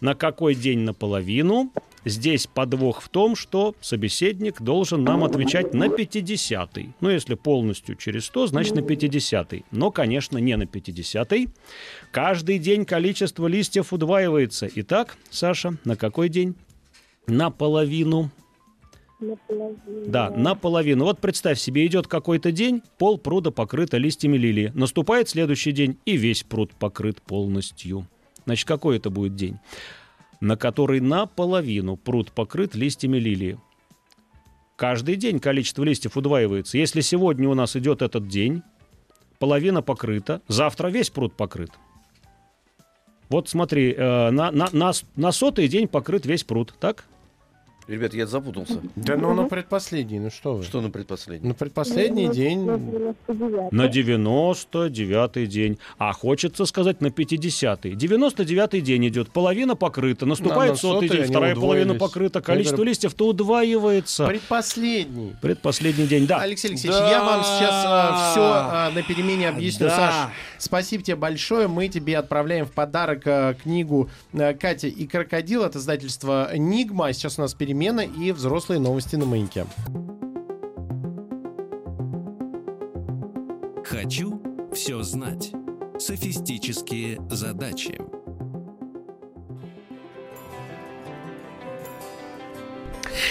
На 0.00 0.14
какой 0.14 0.54
день 0.54 0.80
наполовину? 0.80 1.70
Здесь 2.04 2.46
подвох 2.46 3.00
в 3.00 3.08
том, 3.08 3.34
что 3.34 3.74
собеседник 3.80 4.60
должен 4.60 5.04
нам 5.04 5.24
отвечать 5.24 5.72
на 5.72 5.84
50-й. 5.84 6.90
Ну, 7.00 7.08
если 7.08 7.34
полностью 7.34 7.96
через 7.96 8.26
100, 8.26 8.48
значит 8.48 8.74
на 8.74 8.80
50-й. 8.80 9.64
Но, 9.70 9.90
конечно, 9.90 10.38
не 10.38 10.56
на 10.56 10.64
50-й. 10.64 11.48
Каждый 12.10 12.58
день 12.58 12.84
количество 12.84 13.46
листьев 13.46 13.92
удваивается. 13.92 14.68
Итак, 14.74 15.16
Саша, 15.30 15.76
на 15.84 15.96
какой 15.96 16.28
день? 16.28 16.54
Наполовину. 17.26 18.30
Да, 20.06 20.30
наполовину. 20.30 21.04
Вот 21.04 21.20
представь 21.20 21.58
себе, 21.58 21.86
идет 21.86 22.06
какой-то 22.06 22.52
день, 22.52 22.82
пол 22.98 23.16
пруда 23.16 23.50
покрыт 23.50 23.94
листьями 23.94 24.36
лилии. 24.36 24.72
Наступает 24.74 25.28
следующий 25.28 25.72
день, 25.72 25.96
и 26.04 26.16
весь 26.16 26.42
пруд 26.42 26.74
покрыт 26.74 27.22
полностью. 27.22 28.06
Значит, 28.44 28.68
какой 28.68 28.98
это 28.98 29.08
будет 29.08 29.34
день? 29.36 29.58
На 30.44 30.58
который 30.58 31.00
наполовину 31.00 31.96
пруд 31.96 32.30
покрыт 32.30 32.74
листьями 32.74 33.16
лилии. 33.16 33.58
Каждый 34.76 35.16
день 35.16 35.40
количество 35.40 35.82
листьев 35.84 36.18
удваивается. 36.18 36.76
Если 36.76 37.00
сегодня 37.00 37.48
у 37.48 37.54
нас 37.54 37.76
идет 37.76 38.02
этот 38.02 38.28
день, 38.28 38.62
половина 39.38 39.80
покрыта, 39.80 40.42
завтра 40.46 40.88
весь 40.88 41.08
пруд 41.08 41.34
покрыт. 41.34 41.70
Вот 43.30 43.48
смотри, 43.48 43.94
э, 43.94 44.30
на, 44.32 44.50
на, 44.50 44.68
на, 44.70 44.92
на 45.16 45.32
сотый 45.32 45.66
день 45.66 45.88
покрыт 45.88 46.26
весь 46.26 46.44
пруд, 46.44 46.74
так? 46.78 47.06
Ребят, 47.86 48.14
я 48.14 48.26
запутался. 48.26 48.80
Да 48.96 49.16
ну 49.16 49.34
на 49.34 49.44
предпоследний, 49.44 50.18
ну 50.18 50.30
что 50.30 50.54
вы. 50.54 50.64
Что 50.64 50.80
на 50.80 50.88
предпоследний? 50.90 51.48
На 51.48 51.54
предпоследний 51.54 52.28
день. 52.28 52.64
На 52.64 53.88
99-й 53.88 55.46
день. 55.46 55.78
А 55.98 56.12
хочется 56.14 56.64
сказать 56.64 57.02
на 57.02 57.08
50-й. 57.08 57.92
99-й 57.94 58.80
день 58.80 59.08
идет, 59.08 59.30
половина 59.30 59.76
покрыта, 59.76 60.24
наступает 60.24 60.72
на 60.72 60.76
сотый 60.78 61.10
день, 61.10 61.24
вторая 61.24 61.54
половина 61.54 61.94
покрыта, 61.94 62.40
количество 62.40 62.82
листьев-то 62.82 63.28
удваивается. 63.28 64.26
Предпоследний. 64.26 65.36
Предпоследний 65.42 66.06
день, 66.06 66.26
да. 66.26 66.38
Алексей 66.38 66.68
Алексеевич, 66.68 66.98
Да. 66.98 67.10
я 67.10 67.22
вам 67.22 67.44
сейчас 67.44 68.30
все 68.30 68.94
на 68.94 69.02
перемене 69.02 69.50
объясню. 69.50 69.88
Да. 69.88 69.96
Саш, 69.96 70.14
спасибо 70.58 71.04
тебе 71.04 71.16
большое. 71.16 71.68
Мы 71.68 71.88
тебе 71.88 72.16
отправляем 72.16 72.64
в 72.64 72.70
подарок 72.72 73.26
э, 73.26 73.54
книгу 73.62 74.08
«Катя 74.32 74.86
и 74.86 75.06
крокодил» 75.06 75.64
от 75.64 75.76
издательства 75.76 76.50
«Нигма». 76.56 77.12
Сейчас 77.12 77.38
у 77.38 77.42
нас 77.42 77.52
перемена 77.52 77.73
и 78.04 78.30
взрослые 78.30 78.78
новости 78.78 79.16
на 79.16 79.26
маяке. 79.26 79.66
Хочу 83.84 84.40
все 84.72 85.02
знать. 85.02 85.52
Софистические 85.98 87.20
задачи. 87.28 88.00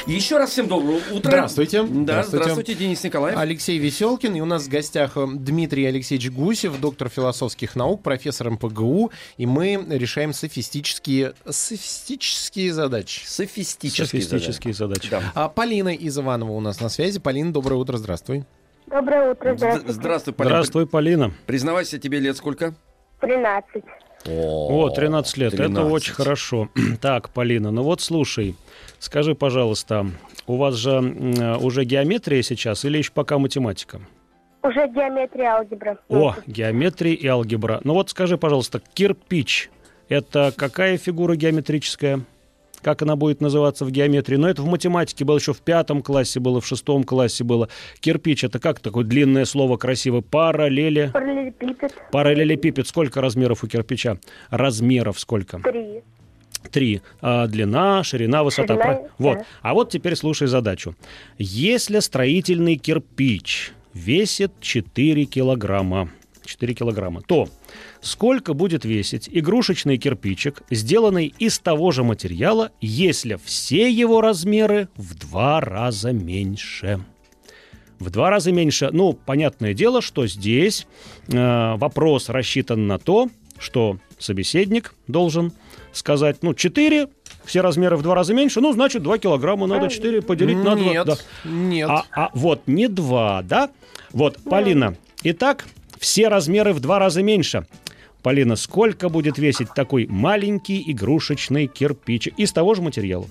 Еще 0.05 0.37
раз 0.37 0.49
всем 0.49 0.67
доброго 0.67 0.97
утра. 1.11 1.31
Здравствуйте. 1.31 1.83
Да, 1.83 2.23
здравствуйте, 2.23 2.73
Денис 2.73 3.01
Николаев. 3.03 3.37
Алексей 3.37 3.77
Веселкин. 3.77 4.35
И 4.35 4.41
у 4.41 4.45
нас 4.45 4.63
в 4.63 4.69
гостях 4.69 5.15
э, 5.15 5.25
Дмитрий 5.33 5.85
Алексеевич 5.85 6.29
Гусев, 6.29 6.77
доктор 6.81 7.07
философских 7.07 7.77
наук, 7.77 8.03
профессор 8.03 8.49
МПГУ. 8.51 9.11
И 9.37 9.45
мы 9.45 9.85
решаем 9.89 10.33
софистические, 10.33 11.33
софистические 11.49 12.73
задачи. 12.73 13.23
Софистические, 13.25 14.21
Софистические 14.21 14.73
задачи. 14.73 15.09
Да. 15.09 15.21
А 15.35 15.47
Полина 15.47 15.93
из 15.93 16.17
Иванова 16.17 16.51
у 16.51 16.59
нас 16.59 16.81
на 16.81 16.89
связи. 16.89 17.19
Полина, 17.21 17.53
доброе 17.53 17.75
утро, 17.75 17.95
здравствуй. 17.95 18.43
Доброе 18.87 19.31
утро, 19.31 19.51
Зд- 19.53 19.55
здравствуйте. 19.55 19.93
Здравствуй, 19.93 20.33
Полина. 20.33 20.49
Здравствуй, 20.55 20.85
Полина. 20.87 21.31
Признавайся, 21.45 21.97
тебе 21.97 22.19
лет 22.19 22.35
сколько? 22.35 22.73
13. 23.21 23.83
О, 24.25 24.89
13 24.89 25.37
лет, 25.37 25.53
это 25.53 25.63
13. 25.63 25.91
очень 25.91 26.13
хорошо. 26.13 26.69
Так, 27.01 27.29
Полина, 27.29 27.71
ну 27.71 27.83
вот 27.83 28.01
слушай, 28.01 28.55
скажи, 28.99 29.35
пожалуйста, 29.35 30.07
у 30.47 30.57
вас 30.57 30.75
же 30.75 30.91
э, 30.91 31.57
уже 31.57 31.83
геометрия 31.83 32.41
сейчас 32.41 32.85
или 32.85 32.97
еще 32.97 33.11
пока 33.13 33.37
математика? 33.37 34.01
Уже 34.63 34.87
геометрия, 34.87 35.55
алгебра. 35.55 35.97
О, 36.07 36.35
геометрия 36.47 37.13
и 37.13 37.27
алгебра. 37.27 37.81
Ну 37.83 37.93
вот 37.93 38.09
скажи, 38.09 38.37
пожалуйста, 38.37 38.81
кирпич– 38.93 39.69
это 40.09 40.53
какая 40.55 40.97
фигура 40.97 41.35
геометрическая? 41.35 42.21
Как 42.83 43.01
она 43.01 43.15
будет 43.15 43.39
называться 43.41 43.85
в 43.85 43.91
геометрии? 43.91 44.35
Но 44.35 44.49
это 44.49 44.61
в 44.61 44.67
математике 44.67 45.23
было 45.25 45.37
еще 45.37 45.53
в 45.53 45.61
пятом 45.61 46.01
классе 46.01 46.39
было, 46.39 46.59
в 46.59 46.67
шестом 46.67 47.03
классе 47.03 47.43
было. 47.43 47.69
Кирпич– 48.01 48.43
это 48.45 48.59
как 48.59 48.79
такое 48.79 49.05
длинное 49.05 49.45
слово 49.45 49.77
красивое? 49.77 50.21
Параллели. 50.21 51.09
Параллелепипед. 51.13 51.95
Параллелепипед. 52.11 52.87
Сколько 52.87 53.21
размеров 53.21 53.63
у 53.63 53.67
кирпича? 53.67 54.17
Размеров 54.49 55.19
сколько? 55.19 55.59
3. 55.59 56.01
Три. 56.71 57.01
А, 57.21 57.47
длина, 57.47 58.03
ширина, 58.03 58.43
высота. 58.43 58.75
Ширина, 58.75 58.83
Про- 58.95 59.09
Вот. 59.17 59.37
да. 59.39 59.45
А 59.61 59.73
вот 59.73 59.89
теперь 59.89 60.15
слушай 60.15 60.47
задачу. 60.47 60.95
Если 61.37 61.99
строительный 61.99 62.75
кирпич 62.75 63.71
весит 63.93 64.51
4 64.59 65.25
килограмма, 65.25 66.09
4 66.45 66.73
килограмма, 66.73 67.21
то 67.21 67.47
сколько 68.03 68.53
будет 68.53 68.85
весить 68.85 69.29
игрушечный 69.31 69.97
кирпичик, 69.97 70.61
сделанный 70.69 71.33
из 71.39 71.57
того 71.57 71.91
же 71.91 72.03
материала, 72.03 72.71
если 72.81 73.39
все 73.43 73.89
его 73.89 74.21
размеры 74.21 74.89
в 74.95 75.15
два 75.15 75.61
раза 75.61 76.11
меньше? 76.11 77.03
В 77.99 78.09
два 78.09 78.29
раза 78.29 78.51
меньше. 78.51 78.89
Ну, 78.91 79.13
понятное 79.13 79.73
дело, 79.73 80.01
что 80.01 80.27
здесь 80.27 80.85
э, 81.29 81.75
вопрос 81.77 82.27
рассчитан 82.27 82.85
на 82.87 82.99
то, 82.99 83.29
что 83.57 83.97
собеседник 84.19 84.93
должен 85.07 85.53
сказать, 85.93 86.37
ну, 86.41 86.53
4, 86.53 87.07
все 87.45 87.61
размеры 87.61 87.95
в 87.95 88.01
два 88.01 88.15
раза 88.15 88.33
меньше, 88.33 88.59
ну, 88.59 88.73
значит, 88.73 89.03
2 89.03 89.19
килограмма 89.19 89.67
надо 89.67 89.89
4 89.89 90.21
поделить 90.21 90.57
на 90.57 90.75
2. 90.75 90.75
Нет, 90.75 91.25
нет. 91.45 91.89
А, 91.89 92.05
а 92.11 92.29
вот 92.33 92.63
не 92.67 92.89
2, 92.89 93.43
да? 93.43 93.69
Вот, 94.11 94.37
Полина, 94.43 94.97
итак, 95.23 95.65
все 95.97 96.27
размеры 96.27 96.73
в 96.73 96.81
два 96.81 96.99
раза 96.99 97.23
меньше. 97.23 97.65
Полина, 98.23 98.55
сколько 98.55 99.09
будет 99.09 99.37
весить 99.37 99.73
такой 99.73 100.07
маленький 100.07 100.81
игрушечный 100.91 101.67
кирпичик 101.67 102.39
из 102.39 102.53
того 102.53 102.73
же 102.73 102.81
материала? 102.81 103.25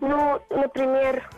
Ну, 0.00 0.40
например, 0.50 1.28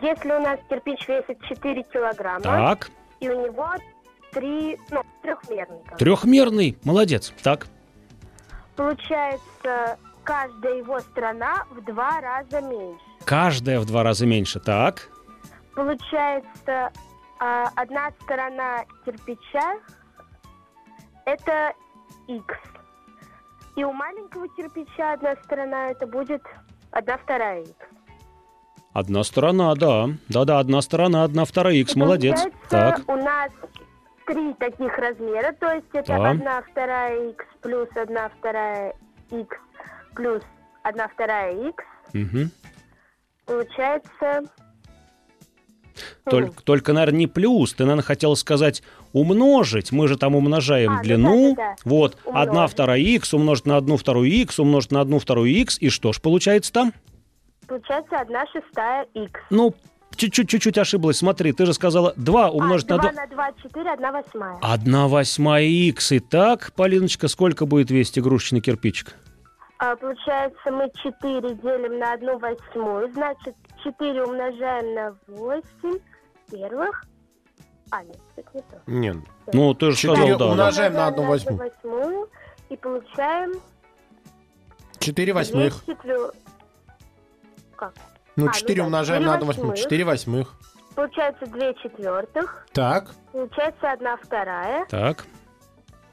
если 0.00 0.30
у 0.32 0.40
нас 0.40 0.60
кирпич 0.68 1.06
весит 1.08 1.42
4 1.42 1.82
килограмма, 1.92 2.40
Так, 2.42 2.90
и 3.18 3.28
у 3.28 3.44
него 3.46 3.68
3, 4.32 4.78
ну, 4.90 5.02
трехмерный. 5.22 5.80
как 5.86 5.98
трехмерный, 5.98 6.78
молодец. 6.84 7.32
Так, 7.42 7.66
Получается, 8.76 9.98
каждая 10.24 10.76
его 10.78 11.00
сторона 11.00 11.64
в 11.70 11.84
два 11.84 12.20
раза 12.20 12.60
меньше. 12.62 13.04
каждая 13.24 13.78
в 13.80 13.86
два 13.86 14.02
раза 14.04 14.24
меньше. 14.26 14.60
Так, 14.60 15.08
Получается, 15.74 16.90
а, 17.40 17.68
одна 17.76 18.10
сторона 18.22 18.84
кирпича 19.04 19.74
это 21.26 21.72
x. 22.28 22.44
И 23.76 23.84
у 23.84 23.92
маленького 23.92 24.48
кирпича 24.48 25.12
одна 25.14 25.34
сторона 25.44 25.88
это 25.90 26.06
будет 26.06 26.42
одна 26.90 27.16
вторая 27.18 27.62
x. 27.62 27.72
одна 28.92 29.22
сторона, 29.24 29.74
да. 29.74 30.08
Да-да, 30.28 30.58
одна 30.58 30.82
сторона, 30.82 31.24
одна 31.24 31.44
вторая 31.44 31.74
x, 31.76 31.94
И 31.94 31.98
молодец. 31.98 32.40
Так, 32.68 33.00
у 33.08 33.16
нас 33.16 33.50
три 34.26 34.52
таких 34.54 34.96
размера, 34.98 35.52
то 35.52 35.70
есть 35.72 35.86
это 35.92 36.16
Да. 36.16 36.30
одна 36.30 36.62
вторая 36.62 37.30
x 37.30 37.44
плюс 37.62 37.88
одна 37.96 38.28
вторая 38.38 38.94
x 39.30 39.56
плюс 40.14 40.42
одна 40.82 41.08
вторая 41.08 41.52
x. 41.68 41.84
мгм. 42.12 42.50
Получается... 43.46 44.44
Только, 46.30 46.62
только, 46.62 46.92
наверное, 46.92 47.18
не 47.18 47.26
плюс. 47.26 47.74
Ты, 47.74 47.84
наверное, 47.84 48.02
хотел 48.04 48.36
сказать 48.36 48.82
умножить. 49.12 49.92
Мы 49.92 50.08
же 50.08 50.16
там 50.16 50.34
умножаем 50.36 50.92
А, 50.92 50.96
ну 50.96 51.02
длину. 51.02 51.54
да, 51.56 51.62
да, 51.62 51.68
да. 51.70 51.76
Вот, 51.84 52.16
одна 52.26 52.40
Умножить. 52.52 52.72
вторая 52.72 53.00
x 53.00 53.34
умножить 53.34 53.66
на 53.66 53.76
одну 53.76 53.96
вторую 53.96 54.28
x 54.30 54.58
умножить 54.58 54.92
на 54.92 55.00
одну 55.00 55.18
вторую 55.18 55.50
x. 55.50 55.78
И 55.80 55.88
что 55.90 56.12
ж 56.12 56.20
получается 56.20 56.72
там? 56.72 56.92
Получается 57.66 58.16
одна 58.18 58.44
шестая 58.46 59.06
x. 59.14 59.32
Ну, 59.50 59.74
чуть-чуть, 60.16 60.76
ошиблась. 60.78 61.18
Смотри, 61.18 61.52
ты 61.52 61.66
же 61.66 61.72
сказала 61.72 62.12
2 62.16 62.50
умножить 62.50 62.90
а, 62.90 62.96
на 62.96 63.02
2 63.02 63.12
2. 63.12 63.20
на 63.22 63.26
2, 63.28 63.52
4, 63.62 63.90
одна 63.92 64.12
восьмая. 64.12 64.58
1 64.60 65.06
восьмая 65.08 65.64
x. 65.64 66.12
Итак, 66.12 66.72
Полиночка, 66.74 67.28
сколько 67.28 67.66
будет 67.66 67.90
весить 67.90 68.18
игрушечный 68.18 68.60
кирпичик? 68.60 69.14
А, 69.78 69.96
получается, 69.96 70.70
мы 70.70 70.90
4 71.02 71.54
делим 71.54 71.98
на 71.98 72.12
1 72.12 72.38
восьмую, 72.38 73.10
значит, 73.12 73.54
4 73.82 74.24
умножаем 74.24 74.94
на 74.94 75.16
8 75.28 75.98
первых. 76.50 77.04
А, 77.90 78.02
нет, 78.04 78.16
это 78.36 78.48
не 78.54 78.60
то. 78.62 78.82
Нет. 78.86 79.16
Ну, 79.52 79.74
ты 79.74 79.90
же 79.90 79.96
Четыре 79.96 80.16
сказал, 80.34 80.38
да. 80.38 80.46
умножаем 80.52 80.92
на 80.94 81.06
одну 81.08 81.22
восьмую. 81.24 81.56
восьмую 81.58 82.30
и 82.68 82.76
получаем 82.76 83.52
4 85.00 85.32
восьмых. 85.32 85.84
200 85.86 86.00
плюс- 86.00 86.30
Как? 87.76 87.94
Ну, 88.36 88.48
А, 88.48 88.52
4 88.52 88.74
ну 88.76 88.82
да, 88.82 88.86
умножаем 88.86 89.22
на 89.22 89.28
четыре 89.28 89.34
одну 89.34 89.46
восьмую. 89.46 89.76
4 89.76 90.04
восьмых. 90.04 90.54
Получается 90.94 91.46
2 91.46 91.74
четвертых, 91.74 92.66
Так. 92.72 93.10
получается 93.32 93.90
1 93.90 94.16
вторая, 94.18 94.84
Так, 94.86 95.24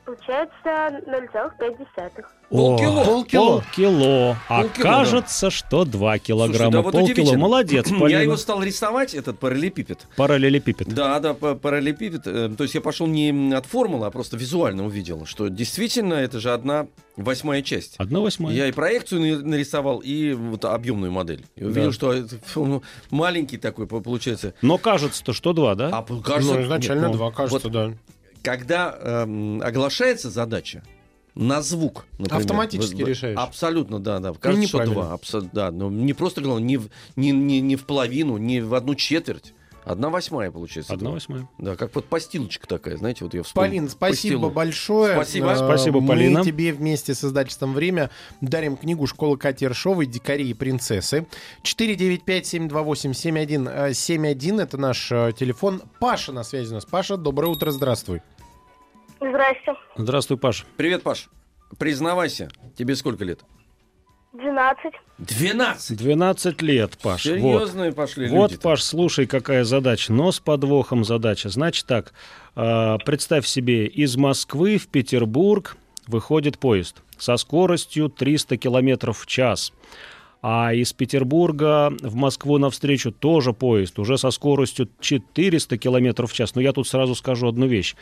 Получается 0.08 1.02
0,5. 1.06 2.24
Полкило. 2.50 3.02
О, 3.02 3.06
Полкило. 3.06 3.46
Полкило. 3.60 4.38
А 4.48 4.62
Полкило, 4.62 4.84
кажется, 4.84 5.50
что 5.50 5.84
2 5.84 6.20
килограмма. 6.20 6.72
да 6.72 6.82
вот 6.82 6.94
Полкило. 6.94 7.34
Молодец, 7.36 7.88
Я 7.92 8.00
Полина. 8.00 8.20
его 8.20 8.38
стал 8.38 8.64
рисовать, 8.64 9.14
этот 9.14 9.38
параллелепипед. 9.38 10.08
Параллелепипед. 10.16 10.88
Да, 10.88 11.20
да, 11.20 11.34
па- 11.34 11.56
параллелепипед. 11.56 12.22
Э, 12.26 12.50
То 12.58 12.64
есть 12.64 12.74
я 12.76 12.80
пошел 12.80 13.06
не 13.06 13.54
от 13.54 13.66
формулы, 13.66 14.06
а 14.08 14.12
просто 14.12 14.38
визуально 14.38 14.86
увидел, 14.86 15.26
что 15.26 15.50
действительно 15.50 16.14
это 16.14 16.40
же 16.40 16.54
одна 16.54 16.88
восьмая 17.18 17.62
часть. 17.62 17.96
Одна 17.98 18.22
восьмая. 18.22 18.56
Я 18.56 18.68
и 18.68 18.72
проекцию 18.72 19.20
на- 19.42 19.46
нарисовал, 19.46 20.00
и 20.00 20.32
вот 20.32 20.64
объемную 20.64 21.12
модель. 21.12 21.46
И 21.58 21.66
увидел, 21.66 21.88
Да. 21.90 21.92
что 21.92 22.16
ну, 22.56 22.82
маленький 23.12 23.58
такой 23.58 23.88
по- 23.88 24.00
получается. 24.00 24.54
Но 24.62 24.78
кажется-то, 24.78 25.34
что 25.34 25.52
2, 25.52 25.76
да? 25.76 25.90
А 25.90 26.02
кажется, 26.24 26.54
Ну, 26.54 26.62
изначально 26.64 27.02
нет, 27.02 27.12
ну, 27.12 27.18
два, 27.18 27.32
кажется, 27.32 27.68
вот 27.68 27.74
да. 27.74 27.94
Когда 28.48 28.98
эм, 29.02 29.62
оглашается 29.62 30.30
задача 30.30 30.82
на 31.36 31.62
звук, 31.62 32.06
например, 32.18 32.42
Автоматически 32.42 33.02
в- 33.02 33.06
в- 33.06 33.10
решаешь. 33.10 33.38
Абсолютно, 33.38 34.00
да, 34.00 34.20
да. 34.20 34.32
Кажется, 34.34 34.68
что 34.70 34.86
два. 34.86 35.14
абсо- 35.14 35.50
да, 35.52 35.70
но 35.72 35.90
не 35.92 36.14
просто 36.14 36.40
главное, 36.42 36.64
не 36.64 36.78
в, 36.78 36.88
не, 37.18 37.32
не, 37.32 37.60
не 37.60 37.76
в 37.76 37.84
половину, 37.86 38.38
не 38.38 38.62
в 38.62 38.74
одну 38.74 38.96
четверть. 38.96 39.54
Одна 39.84 40.10
восьмая 40.10 40.52
получается. 40.52 40.94
Одна 40.94 41.12
восьмая. 41.12 41.48
Да, 41.58 41.76
как 41.78 41.96
вот 41.96 42.06
постилочка 42.08 42.68
такая, 42.68 42.98
знаете, 42.98 43.24
вот 43.24 43.34
я 43.34 43.42
вспомнил. 43.44 43.70
Полин, 43.70 43.90
спасибо 43.90 44.34
Постилу. 44.34 44.50
большое. 44.50 45.14
Спасибо. 45.14 45.52
Э, 45.52 45.56
Спасибо, 45.56 46.02
Мы 46.02 46.08
Полина. 46.10 46.44
тебе 46.44 46.74
вместе 46.74 47.14
с 47.16 47.24
издательством 47.24 47.74
«Время» 47.74 48.10
дарим 48.42 48.76
книгу 48.76 49.08
«Школа 49.08 49.38
Кати 49.38 49.64
Ершовой. 49.64 50.06
Дикари 50.06 50.50
и 50.50 50.54
принцессы». 50.54 51.26
495-728-7171. 51.64 54.62
Это 54.62 54.78
наш 54.78 55.12
э, 55.12 55.32
телефон. 55.38 55.82
Паша 56.00 56.32
на 56.32 56.44
связи 56.44 56.72
у 56.72 56.76
нас. 56.76 56.86
Паша, 56.86 57.18
доброе 57.18 57.48
утро, 57.52 57.72
здравствуй. 57.72 58.22
Здрасте. 59.20 59.74
Здравствуй, 59.96 60.38
Паш. 60.38 60.66
Привет, 60.78 61.04
Паш. 61.04 61.30
Признавайся, 61.78 62.50
тебе 62.78 62.96
сколько 62.96 63.24
лет? 63.26 63.42
12. 64.34 64.94
12. 65.18 65.98
12 65.98 66.62
лет, 66.62 66.98
Паш. 67.02 67.26
Вот. 67.26 67.34
Серьезные 67.36 67.92
пошли 67.92 68.28
Вот, 68.28 68.52
люди. 68.52 68.62
Паш, 68.62 68.84
слушай, 68.84 69.26
какая 69.26 69.64
задача. 69.64 70.14
Но 70.14 70.32
с 70.32 70.40
подвохом 70.40 71.04
задача. 71.04 71.50
Значит 71.50 71.88
так, 71.88 72.14
э, 72.56 72.98
представь 73.06 73.48
себе, 73.48 73.88
из 73.88 74.16
Москвы 74.16 74.78
в 74.78 74.88
Петербург 74.88 75.78
выходит 76.06 76.60
поезд 76.60 77.02
со 77.18 77.38
скоростью 77.38 78.10
300 78.10 78.58
километров 78.58 79.20
в 79.20 79.26
час. 79.26 79.74
А 80.42 80.74
из 80.74 80.94
Петербурга 80.94 81.92
в 82.02 82.16
Москву 82.16 82.58
навстречу 82.58 83.12
тоже 83.12 83.54
поезд, 83.54 83.98
уже 84.00 84.18
со 84.18 84.32
скоростью 84.32 84.90
400 85.00 85.78
километров 85.78 86.32
в 86.32 86.34
час. 86.34 86.56
Но 86.56 86.62
я 86.62 86.74
тут 86.74 86.88
сразу 86.88 87.16
скажу 87.16 87.48
одну 87.48 87.68
вещь. 87.68 87.96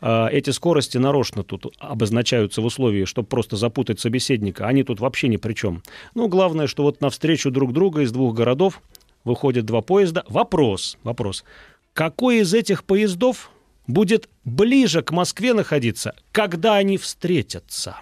А, 0.00 0.28
Эти 0.28 0.50
скорости 0.50 0.98
нарочно 0.98 1.42
тут 1.42 1.74
обозначаются 1.78 2.62
в 2.62 2.64
условии, 2.64 3.04
чтобы 3.04 3.28
просто 3.28 3.56
запутать 3.56 4.00
собеседника. 4.00 4.66
Они 4.66 4.84
тут 4.84 5.00
вообще 5.00 5.28
ни 5.28 5.36
при 5.36 5.54
чем. 5.54 5.82
Ну, 6.14 6.28
главное, 6.28 6.66
что 6.66 6.84
вот 6.84 7.00
навстречу 7.00 7.50
друг 7.50 7.72
друга 7.72 8.02
из 8.02 8.12
двух 8.12 8.34
городов 8.34 8.80
выходят 9.24 9.66
два 9.66 9.80
поезда. 9.80 10.24
Вопрос, 10.28 10.96
вопрос. 11.02 11.44
Какой 11.92 12.38
из 12.38 12.54
этих 12.54 12.84
поездов 12.84 13.50
будет 13.86 14.28
ближе 14.44 15.02
к 15.02 15.10
Москве 15.10 15.54
находиться, 15.54 16.14
когда 16.32 16.76
они 16.76 16.96
встретятся? 16.96 17.96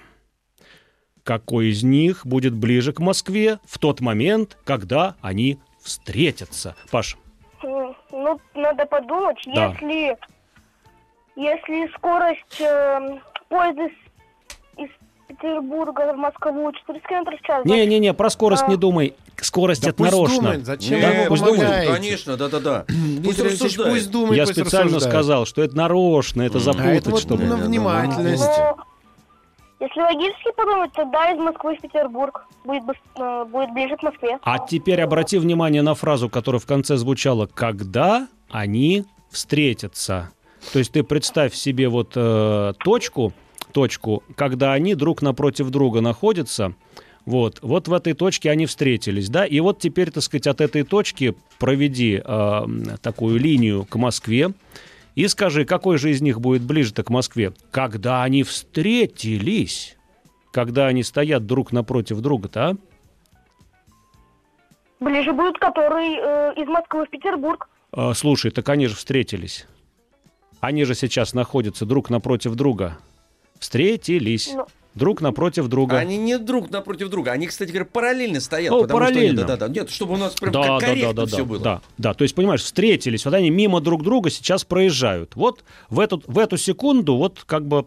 Какой 1.29 1.67
из 1.67 1.83
них 1.83 2.25
будет 2.25 2.55
ближе 2.55 2.95
к 2.95 3.01
Москве 3.01 3.59
в 3.67 3.79
тот 3.79 4.01
момент, 4.01 4.57
когда 4.65 5.15
они 5.21 5.59
встретятся? 5.83 6.75
Паш, 6.91 7.19
Ну, 7.63 8.41
надо 8.55 8.87
подумать, 8.87 9.37
Да. 9.55 9.67
если, 9.67 10.17
если 11.37 11.93
скорость 11.99 12.59
э, 12.63 13.19
поезда 13.51 13.83
из, 13.85 13.93
из 14.79 14.89
Петербурга 15.29 16.15
в 16.15 16.17
Москву 16.17 16.73
400 16.73 17.07
км 17.07 17.37
в 17.37 17.47
час, 17.47 17.65
не-не-не, 17.67 18.15
про 18.15 18.31
скорость 18.31 18.63
А. 18.67 18.69
не 18.71 18.77
думай. 18.77 19.15
Скорость 19.37 19.83
Да 19.83 19.91
это 19.91 19.99
пусть 19.99 20.11
нарочно. 20.11 20.37
думает, 20.41 20.65
зачем 20.65 20.99
ему 20.99 21.27
пусть 21.29 21.45
думает? 21.45 21.89
Конечно, 21.95 22.37
да-да-да. 22.39 22.87
Пусть 23.23 23.39
рассуждает. 23.39 23.93
пусть 23.93 24.11
думает, 24.11 24.37
Я 24.39 24.45
пусть 24.47 24.59
специально 24.59 24.87
рассуждает. 24.97 25.13
сказал, 25.15 25.45
что 25.45 25.63
это 25.63 25.77
нарочно, 25.77 26.41
это 26.41 26.59
запутать, 26.59 26.87
А 26.87 26.95
это 26.95 27.11
вот 27.11 27.21
чтобы... 27.21 27.45
внимательность. 27.45 28.43
Но 28.49 28.79
если 29.81 30.01
логически 30.01 30.53
подумать, 30.57 30.93
тогда 30.93 31.33
из 31.33 31.39
Москвы 31.39 31.77
в 31.77 31.81
Петербург. 31.81 32.47
Будет, 32.65 32.83
э, 33.17 33.45
будет 33.45 33.73
ближе 33.73 33.97
к 33.97 34.03
Москве. 34.03 34.39
А 34.43 34.59
теперь 34.59 35.01
обрати 35.01 35.39
внимание 35.39 35.83
на 35.83 35.95
фразу, 35.95 36.29
которая 36.29 36.61
в 36.61 36.67
конце 36.67 36.97
звучала. 36.97 37.47
«когда 37.47 38.29
они 38.51 39.05
встретятся». 39.31 40.31
То 40.73 40.81
есть 40.81 40.93
ты 40.93 41.05
представь 41.05 41.55
себе 41.55 41.89
вот 41.89 42.13
э, 42.17 42.73
точку, 42.83 43.33
точку, 43.73 44.23
когда 44.35 44.73
они 44.73 44.95
друг 44.95 45.23
напротив 45.23 45.71
друга 45.71 46.01
находятся, 46.01 46.75
вот, 47.25 47.59
вот 47.63 47.89
в 47.89 47.93
этой 47.93 48.15
точке 48.15 48.51
они 48.51 48.67
встретились, 48.67 49.29
да, 49.29 49.45
и 49.45 49.61
вот 49.61 49.79
теперь, 49.79 50.11
так 50.11 50.23
сказать, 50.23 50.47
от 50.47 50.61
этой 50.61 50.83
точки 50.83 51.37
проведи 51.59 52.21
э, 52.25 52.67
такую 53.03 53.39
линию 53.39 53.85
к 53.85 53.97
Москве 53.97 54.53
и 55.19 55.27
скажи, 55.27 55.65
какой 55.65 55.99
же 55.99 56.13
из 56.13 56.21
них 56.21 56.41
будет 56.41 56.63
ближе-то 56.63 57.03
к 57.03 57.11
Москве, 57.11 57.53
когда 57.73 58.23
они 58.23 58.45
встретились, 58.45 59.97
когда 60.53 60.87
они 60.87 61.03
стоят 61.03 61.45
друг 61.45 61.73
напротив 61.73 62.21
друга-то, 62.21 62.69
а? 62.69 62.77
Ближе 65.01 65.33
будет 65.33 65.59
который 65.59 66.15
э, 66.15 66.55
из 66.63 66.69
Москвы 66.69 67.05
в 67.05 67.11
Петербург. 67.11 67.69
А, 67.91 68.15
слушай, 68.15 68.53
так 68.53 68.69
они 68.69 68.87
же 68.87 68.95
встретились. 68.95 69.67
Они 70.61 70.85
же 70.85 70.95
сейчас 70.95 71.35
находятся 71.35 71.85
друг 71.85 72.11
напротив 72.11 72.55
друга. 72.55 72.99
Встретились. 73.59 74.53
Ну. 74.55 74.69
Друг 74.99 75.21
напротив 75.21 75.69
друга. 75.69 75.97
Они 75.97 76.17
не 76.17 76.39
друг 76.39 76.71
напротив 76.71 77.09
друга. 77.09 77.33
Они, 77.33 77.47
кстати 77.47 77.71
говоря, 77.71 77.87
параллельно 77.87 78.41
стоят. 78.41 78.71
Ну, 78.71 78.79
что 78.79 78.85
они- 78.85 78.93
параллельно. 78.93 79.43
Да-да-да. 79.43 79.69
Нет, 79.73 79.91
чтобы 79.91 80.15
у 80.15 80.17
нас 80.17 80.35
прям 80.35 80.53
да, 80.53 80.63
как 80.63 80.81
да, 80.81 80.87
корректно 80.87 81.15
да, 81.15 81.23
да, 81.23 81.27
все 81.29 81.37
да, 81.39 81.45
было. 81.45 81.61
да, 81.61 81.81
да. 81.97 82.15
То 82.15 82.23
есть, 82.23 82.35
понимаешь, 82.35 82.63
встретились, 82.63 83.25
вот 83.25 83.35
они 83.35 83.51
мимо 83.51 83.81
друг 83.81 84.03
друга 84.03 84.31
сейчас 84.31 84.65
проезжают. 84.65 85.37
Вот 85.37 85.65
в 85.89 86.01
эту, 86.01 86.23
в 86.27 86.39
эту 86.39 86.57
секунду 86.57 87.17
вот 87.17 87.45
как 87.47 87.67
бы 87.67 87.87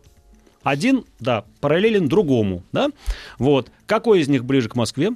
один, 0.63 1.05
да, 1.19 1.45
параллелен 1.59 2.07
другому, 2.07 2.63
да? 2.71 2.89
Вот. 3.39 3.71
Какой 3.85 4.21
из 4.21 4.27
них 4.27 4.45
ближе 4.45 4.69
к 4.69 4.75
Москве? 4.75 5.11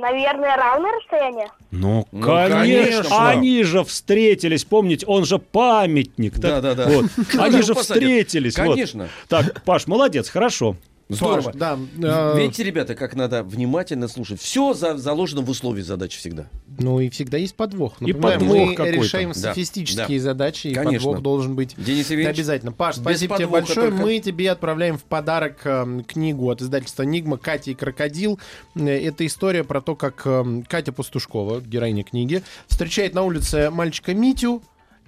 Наверное, 0.00 0.56
равное 0.56 0.92
расстояние. 0.98 1.48
Ну, 1.70 2.06
Ну, 2.10 2.22
конечно, 2.26 3.02
конечно. 3.02 3.28
они 3.28 3.62
же 3.62 3.84
встретились, 3.84 4.64
помните, 4.64 5.06
он 5.06 5.24
же 5.24 5.38
памятник. 5.38 6.32
так? 6.34 6.62
Да-да-да. 6.62 6.86
Вот. 6.88 7.06
Куда 7.30 7.44
Они 7.44 7.62
же 7.62 7.74
посадят? 7.74 8.02
встретились. 8.02 8.58
вот. 8.58 8.70
Конечно. 8.74 9.08
Так, 9.28 9.62
Паш, 9.64 9.86
молодец, 9.86 10.28
хорошо. 10.30 10.76
Здорово. 11.10 11.42
Паш, 11.50 11.54
да, 11.56 11.78
э, 12.02 12.38
Видите, 12.38 12.62
ребята, 12.62 12.94
как 12.94 13.14
надо 13.14 13.42
внимательно 13.42 14.08
слушать. 14.08 14.40
Все 14.40 14.74
заложено 14.74 15.42
в 15.42 15.50
условии 15.50 15.82
задачи 15.82 16.18
всегда. 16.18 16.46
Ну 16.78 17.00
и 17.00 17.10
всегда 17.10 17.36
есть 17.36 17.54
подвох. 17.56 17.94
И 18.00 18.12
Напоминаю, 18.12 18.38
подвох 18.40 18.56
мы 18.68 18.74
какой-то. 18.74 18.96
решаем 18.98 19.28
Да, 19.30 19.34
софистические 19.34 20.20
задачи, 20.20 20.68
и 20.68 20.74
Конечно. 20.74 20.98
подвох 21.08 21.22
должен 21.22 21.54
быть 21.56 21.74
Денис 21.76 22.08
Евгеньевич, 22.10 22.38
обязательно. 22.38 22.72
Паш, 22.72 22.96
спасибо 22.96 23.36
тебе 23.36 23.48
большое. 23.48 23.90
только. 23.90 24.02
Мы 24.02 24.18
тебе 24.20 24.50
отправляем 24.50 24.96
в 24.98 25.04
подарок 25.04 25.60
э, 25.64 26.02
книгу 26.06 26.48
от 26.50 26.62
издательства 26.62 27.02
«Нигма» 27.02 27.36
«Катя 27.38 27.72
и 27.72 27.74
крокодил». 27.74 28.38
Э, 28.76 28.88
Это 28.88 29.26
история 29.26 29.64
про 29.64 29.80
то, 29.80 29.96
как 29.96 30.22
э, 30.24 30.62
Катя 30.68 30.92
Пастушкова, 30.92 31.60
героиня 31.60 32.04
книги, 32.04 32.42
встречает 32.68 33.14
на 33.14 33.22
улице 33.24 33.70
мальчика 33.70 34.14
Митю, 34.14 34.62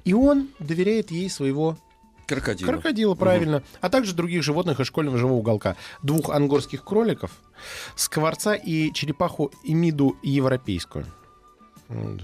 и 0.05 0.15
он 0.15 0.49
доверяет 0.59 1.11
ей 1.11 1.31
своего 1.31 1.79
крокодил. 2.35 2.68
Крокодила, 2.68 3.14
правильно. 3.14 3.62
А 3.81 3.88
также 3.88 4.14
других 4.14 4.42
животных 4.42 4.81
из 4.81 4.87
школьного 4.87 5.18
живого 5.18 5.38
уголка. 5.38 5.77
Двух 6.03 6.31
ангорских 6.31 6.85
кроликов, 6.85 7.31
скворца 7.97 8.55
и 8.55 8.92
черепаху 8.92 9.51
Эмиду 9.64 10.16
европейскую. 10.23 11.07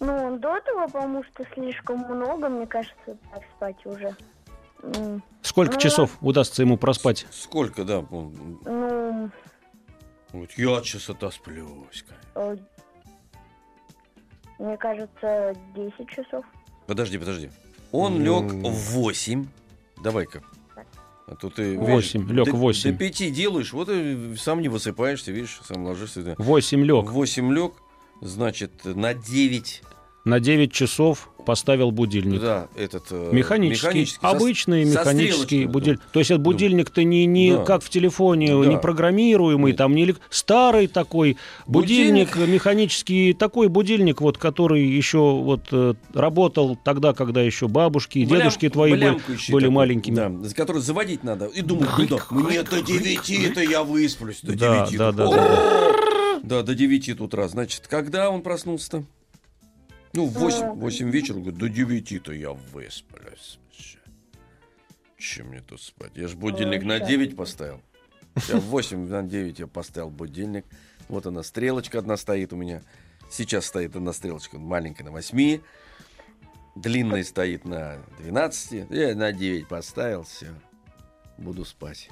ну, 0.00 0.36
до 0.38 0.56
этого, 0.56 0.86
потому 0.86 1.22
что 1.24 1.44
слишком 1.54 2.00
много, 2.00 2.48
мне 2.48 2.66
кажется, 2.66 3.16
так 3.32 3.42
спать 3.56 3.76
уже. 3.84 4.16
Сколько 5.42 5.74
Ну, 5.74 5.80
часов 5.80 6.16
удастся 6.20 6.62
ему 6.62 6.76
проспать? 6.76 7.26
Сколько, 7.30 7.84
да? 7.84 8.04
Ну, 8.10 9.30
Вот 10.32 10.50
я 10.56 10.82
сейчас 10.82 11.08
отосплюсь. 11.10 12.04
э, 12.34 12.56
мне 14.58 14.76
кажется, 14.76 15.54
10 15.74 16.08
часов. 16.08 16.44
Подожди, 16.86 17.18
подожди. 17.18 17.50
Он 17.90 18.22
Ну. 18.22 18.42
лег 18.42 18.52
в 18.52 18.92
8. 18.94 19.46
Давай-ка. 20.02 20.42
А 21.26 21.36
то 21.36 21.48
ты... 21.50 21.78
Восемь, 21.78 22.22
видишь, 22.22 22.36
лег 22.36 22.46
до- 22.46 22.52
в 22.52 22.58
восемь. 22.58 22.92
До 22.92 22.98
5 22.98 23.30
делаешь, 23.30 23.72
вот 23.72 23.88
и 23.88 24.34
сам 24.36 24.60
не 24.60 24.68
высыпаешься, 24.68 25.30
видишь, 25.32 25.60
сам 25.64 25.84
ложишься. 25.84 26.22
да. 26.22 26.34
8 26.38 26.84
лег. 26.84 27.06
В 27.06 27.12
8 27.12 27.52
лег, 27.52 27.74
значит, 28.20 28.84
на 28.84 29.14
9, 29.14 29.82
На 30.24 30.40
9 30.40 30.72
часов 30.72 31.30
поставил 31.44 31.90
будильник. 31.90 32.40
да, 32.40 32.68
этот... 32.76 33.04
э, 33.10 33.30
Механический, 33.32 34.06
со- 34.06 34.18
обычный 34.20 34.86
со 34.86 35.00
механический 35.00 35.66
будильник. 35.66 36.00
То 36.12 36.18
есть 36.20 36.30
этот 36.30 36.42
будильник-то 36.42 37.02
не, 37.04 37.26
не 37.26 37.52
Да. 37.56 37.64
как 37.64 37.82
в 37.82 37.88
телефоне, 37.90 38.48
Да. 38.48 38.66
не 38.68 38.78
программируемый, 38.78 39.72
Нет. 39.72 39.78
там 39.78 39.94
не 39.94 40.14
старый 40.30 40.86
такой 40.86 41.36
будильник, 41.66 42.30
Будильник. 42.32 42.48
механический 42.54 43.32
такой 43.32 43.68
будильник, 43.68 44.20
вот 44.20 44.38
который 44.38 44.84
еще 44.84 45.18
вот 45.18 45.62
э, 45.72 45.94
работал 46.14 46.76
тогда, 46.82 47.12
когда 47.12 47.42
еще 47.42 47.68
бабушки 47.68 48.18
и 48.18 48.24
Блям- 48.26 48.38
дедушки 48.38 48.68
твои 48.68 48.92
были, 48.92 49.18
были 49.50 49.68
маленькими. 49.68 50.14
Да, 50.14 50.32
который 50.54 50.82
заводить 50.82 51.24
надо. 51.24 51.46
И 51.46 51.62
думать, 51.62 51.88
ну 51.98 52.06
да, 52.06 52.18
мне 52.30 52.62
до 52.62 52.78
9-то 52.80 53.60
я 53.62 53.82
высплюсь, 53.82 54.40
до 54.42 54.56
Да, 54.56 54.86
9 54.86 54.98
да, 54.98 55.12
да, 55.12 55.26
да, 55.30 55.92
Да, 56.42 56.62
до 56.62 56.74
9 56.74 57.20
утра. 57.20 57.48
Значит, 57.48 57.86
когда 57.88 58.30
он 58.30 58.42
проснулся-то? 58.42 59.04
Ну, 60.14 60.26
в 60.26 60.32
8, 60.32 60.72
8 60.74 61.10
вечера, 61.10 61.36
говорит, 61.36 61.56
до 61.56 61.66
9-то 61.66 62.32
я 62.32 62.52
высплюсь. 62.52 63.58
Чем 65.16 65.48
мне 65.48 65.60
тут 65.60 65.80
спать? 65.80 66.12
Я 66.14 66.28
же 66.28 66.36
будильник 66.36 66.80
Ой, 66.80 66.86
на 66.86 66.98
щас. 66.98 67.08
9 67.08 67.36
поставил. 67.36 67.80
Я 68.48 68.56
в 68.56 68.64
8 68.64 69.08
на 69.08 69.22
9 69.22 69.58
я 69.60 69.66
поставил 69.66 70.10
будильник. 70.10 70.66
Вот 71.08 71.26
она, 71.26 71.42
стрелочка 71.42 71.98
одна 71.98 72.16
стоит 72.16 72.52
у 72.52 72.56
меня. 72.56 72.82
Сейчас 73.30 73.66
стоит 73.66 73.96
одна 73.96 74.12
стрелочка 74.12 74.58
маленькая 74.58 75.04
на 75.04 75.10
8. 75.12 75.60
Длинная 76.74 77.24
стоит 77.24 77.64
на 77.64 77.98
12. 78.18 78.90
Я 78.90 79.14
на 79.14 79.32
9 79.32 79.68
поставил, 79.68 80.24
все. 80.24 80.48
Буду 81.38 81.64
спать. 81.64 82.10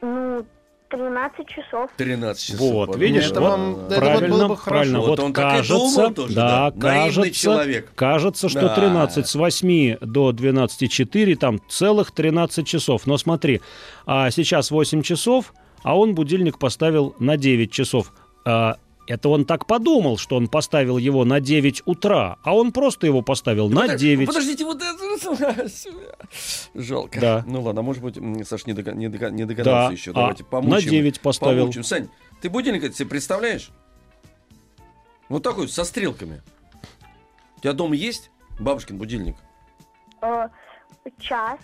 Ну, 0.00 0.46
13 0.90 1.46
часов. 1.48 1.90
13 1.96 2.46
часов. 2.46 2.60
Вот, 2.60 2.96
видишь, 2.96 3.26
Это 3.30 3.40
вот 3.40 3.50
вам- 3.50 3.70
это 3.72 3.80
вот 3.80 3.96
правильно, 3.98 4.28
было 4.28 4.48
бы 4.48 4.56
хорошо. 4.56 4.70
правильно. 4.70 4.98
Вот 5.00 5.08
Вот, 5.08 5.20
он 5.20 5.32
так 5.32 5.44
и 5.54 5.56
кажется, 5.58 5.74
думал 5.96 6.14
тоже, 6.14 6.34
да, 6.34 6.70
да. 6.70 6.80
Кажется, 6.80 7.30
человек. 7.32 7.92
кажется, 7.94 8.48
что 8.48 8.60
Да. 8.62 8.74
13 8.74 9.26
с 9.28 9.34
8 9.34 9.96
до 10.00 10.32
12,4, 10.32 11.36
там 11.36 11.60
целых 11.68 12.10
13 12.12 12.66
часов. 12.66 13.06
Но 13.06 13.16
смотри, 13.18 13.60
а 14.06 14.30
сейчас 14.30 14.70
8 14.70 15.02
часов, 15.02 15.54
а 15.82 15.96
он 15.98 16.14
будильник 16.14 16.58
поставил 16.58 17.14
на 17.18 17.36
9 17.36 17.70
часов. 17.72 18.12
А, 18.44 18.76
это 19.10 19.28
он 19.28 19.44
так 19.44 19.66
подумал, 19.66 20.16
что 20.18 20.36
он 20.36 20.46
поставил 20.48 20.96
его 20.96 21.24
на 21.24 21.40
9 21.40 21.82
утра, 21.84 22.38
а 22.44 22.54
он 22.54 22.70
просто 22.70 23.06
его 23.06 23.22
поставил 23.22 23.68
на 23.68 23.82
Подож- 23.86 23.98
9. 24.00 24.26
Подождите, 24.28 24.64
вот 24.64 24.80
это... 24.80 25.68
Жалко. 26.74 27.20
Да. 27.20 27.44
Ну 27.46 27.60
ладно, 27.62 27.82
может 27.82 28.02
быть, 28.02 28.46
Саш 28.46 28.66
не, 28.66 28.72
дога- 28.72 28.92
не 28.92 29.08
дога- 29.08 29.30
не 29.30 29.44
догадался 29.44 29.88
Да, 29.88 29.92
еще. 29.92 30.10
а 30.12 30.14
Давайте 30.14 30.44
помучим. 30.44 30.70
на 30.70 30.80
9 30.82 31.20
поставил. 31.20 31.62
Помучим. 31.62 31.82
Сань, 31.82 32.08
ты 32.40 32.48
будильник 32.48 32.94
себе 32.94 33.08
представляешь? 33.08 33.70
Вот 35.28 35.42
такой, 35.42 35.68
со 35.68 35.84
стрелками. 35.84 36.42
У 37.56 37.60
тебя 37.60 37.72
дома 37.72 37.94
есть 37.96 38.30
бабушкин 38.60 38.96
будильник? 38.96 39.36
Э, 40.22 40.48
час. 41.18 41.58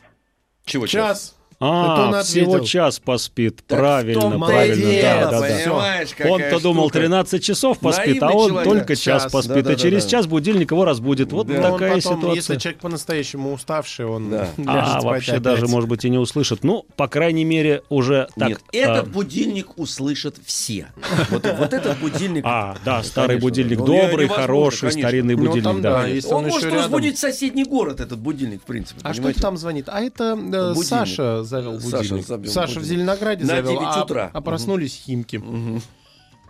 Чего 0.64 0.87
Час. 0.88 1.37
А, 1.58 2.08
он 2.08 2.22
всего 2.22 2.54
ответил. 2.56 2.66
час 2.66 2.98
поспит. 2.98 3.62
Так 3.66 3.78
правильно, 3.78 4.38
правильно. 4.38 4.90
дело, 4.90 5.30
да, 5.30 5.40
да, 5.40 6.14
да. 6.18 6.30
Он-то 6.30 6.60
думал 6.60 6.84
штука. 6.90 6.98
13 7.00 7.42
часов 7.42 7.78
поспит, 7.78 8.22
а 8.22 8.26
Наивный 8.26 8.42
он 8.44 8.48
человек. 8.50 8.72
только 8.72 8.96
час, 8.96 9.22
Час, 9.22 9.32
поспит. 9.32 9.54
да-да-да-да. 9.54 9.74
и 9.74 9.78
через 9.78 10.04
час 10.04 10.26
будильник 10.26 10.70
его 10.70 10.84
разбудит. 10.84 11.32
Вот 11.32 11.46
Да. 11.46 11.54
Но 11.54 11.66
он 11.66 11.72
такая 11.72 11.94
потом, 11.94 12.18
ситуация. 12.18 12.34
если 12.36 12.56
человек 12.56 12.80
по-настоящему 12.80 13.52
уставший, 13.54 14.04
он 14.06 14.30
Да. 14.30 14.48
А, 14.66 15.00
вообще 15.00 15.32
опять. 15.32 15.42
даже, 15.42 15.66
может 15.66 15.88
быть, 15.88 16.04
и 16.04 16.10
не 16.10 16.18
услышит. 16.18 16.62
Ну, 16.62 16.84
по 16.96 17.08
крайней 17.08 17.44
мере, 17.44 17.82
уже 17.88 18.28
так. 18.36 18.48
Нет, 18.48 18.60
а, 18.72 18.76
этот 18.76 19.08
будильник 19.08 19.78
услышат 19.78 20.36
все. 20.44 20.88
Вот, 21.30 21.46
вот 21.58 21.72
этот 21.72 21.98
будильник... 21.98 22.44
А, 22.46 22.76
да, 22.84 23.02
старый 23.02 23.38
будильник 23.38 23.78
ну, 23.78 23.86
добрый, 23.86 24.28
хороший, 24.28 24.92
старинный 24.92 25.36
Ну, 25.36 25.46
будильник, 25.46 25.80
да. 25.80 26.04
да, 26.04 26.36
он, 26.36 26.44
может 26.44 26.70
разбудить 26.70 27.18
соседний 27.18 27.64
город, 27.64 28.00
этот 28.00 28.18
будильник, 28.18 28.60
в 28.62 28.66
принципе. 28.66 29.00
А 29.02 29.14
что 29.14 29.32
там 29.40 29.56
звонит? 29.56 29.88
А 29.88 30.02
это 30.02 30.38
э. 30.52 30.74
Саша 30.82 31.45
завел 31.46 31.80
Саша 31.80 32.14
будильник. 32.14 32.50
Саша 32.50 32.72
в 32.72 32.82
будильник. 32.82 32.88
Зеленограде 32.88 33.44
На 33.44 33.54
завел, 33.56 33.72
9 33.72 33.82
а, 33.85 34.04
утра. 34.04 34.30
а 34.32 34.40
проснулись 34.40 34.94
Химки. 35.06 35.42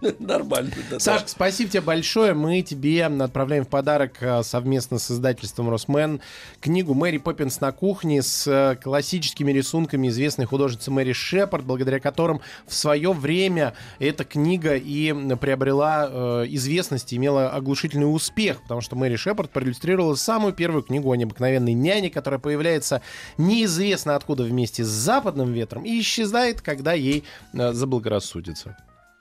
Нормально. 0.19 0.73
да, 1.05 1.23
спасибо 1.27 1.71
тебе 1.71 1.81
большое. 1.81 2.35
Мы 2.35 2.63
тебе 2.63 3.07
отправляем 3.07 3.65
в 3.65 3.69
подарок 3.69 4.17
э, 4.21 4.43
совместно 4.43 4.99
с 4.99 5.11
издательством 5.11 5.71
«Росмен» 5.71 6.21
книгу 6.61 6.95
«Мэри 6.95 7.19
Поппинс 7.19 7.61
на 7.61 7.73
кухне» 7.73 8.23
с 8.23 8.47
э, 8.47 8.77
классическими 8.77 9.53
рисунками 9.53 10.09
известной 10.09 10.45
художницы 10.45 10.91
Мэри 10.91 11.13
Шепард, 11.13 11.65
благодаря 11.65 11.99
которым 11.99 12.41
в 12.67 12.75
свое 12.75 13.13
время 13.13 13.75
эта 13.99 14.25
книга 14.25 14.75
и 14.75 15.13
приобрела 15.37 16.09
э, 16.09 16.45
известность, 16.49 17.15
имела 17.15 17.51
оглушительный 17.51 18.13
успех, 18.13 18.63
потому 18.63 18.83
что 18.83 18.97
Мэри 18.97 19.17
Шепард 19.17 19.51
проиллюстрировала 19.51 20.15
самую 20.15 20.53
первую 20.53 20.83
книгу 20.83 21.11
о 21.11 21.17
необыкновенной 21.17 21.73
няне, 21.73 22.11
которая 22.11 22.41
появляется 22.41 23.01
неизвестно 23.39 24.15
откуда 24.15 24.45
вместе 24.45 24.85
с 24.85 24.89
западным 24.89 25.53
ветром 25.53 25.85
и 25.85 25.99
исчезает, 26.01 26.61
когда 26.61 26.93
ей 26.93 27.25
э, 27.55 27.73
заблагорассудится. 27.73 28.77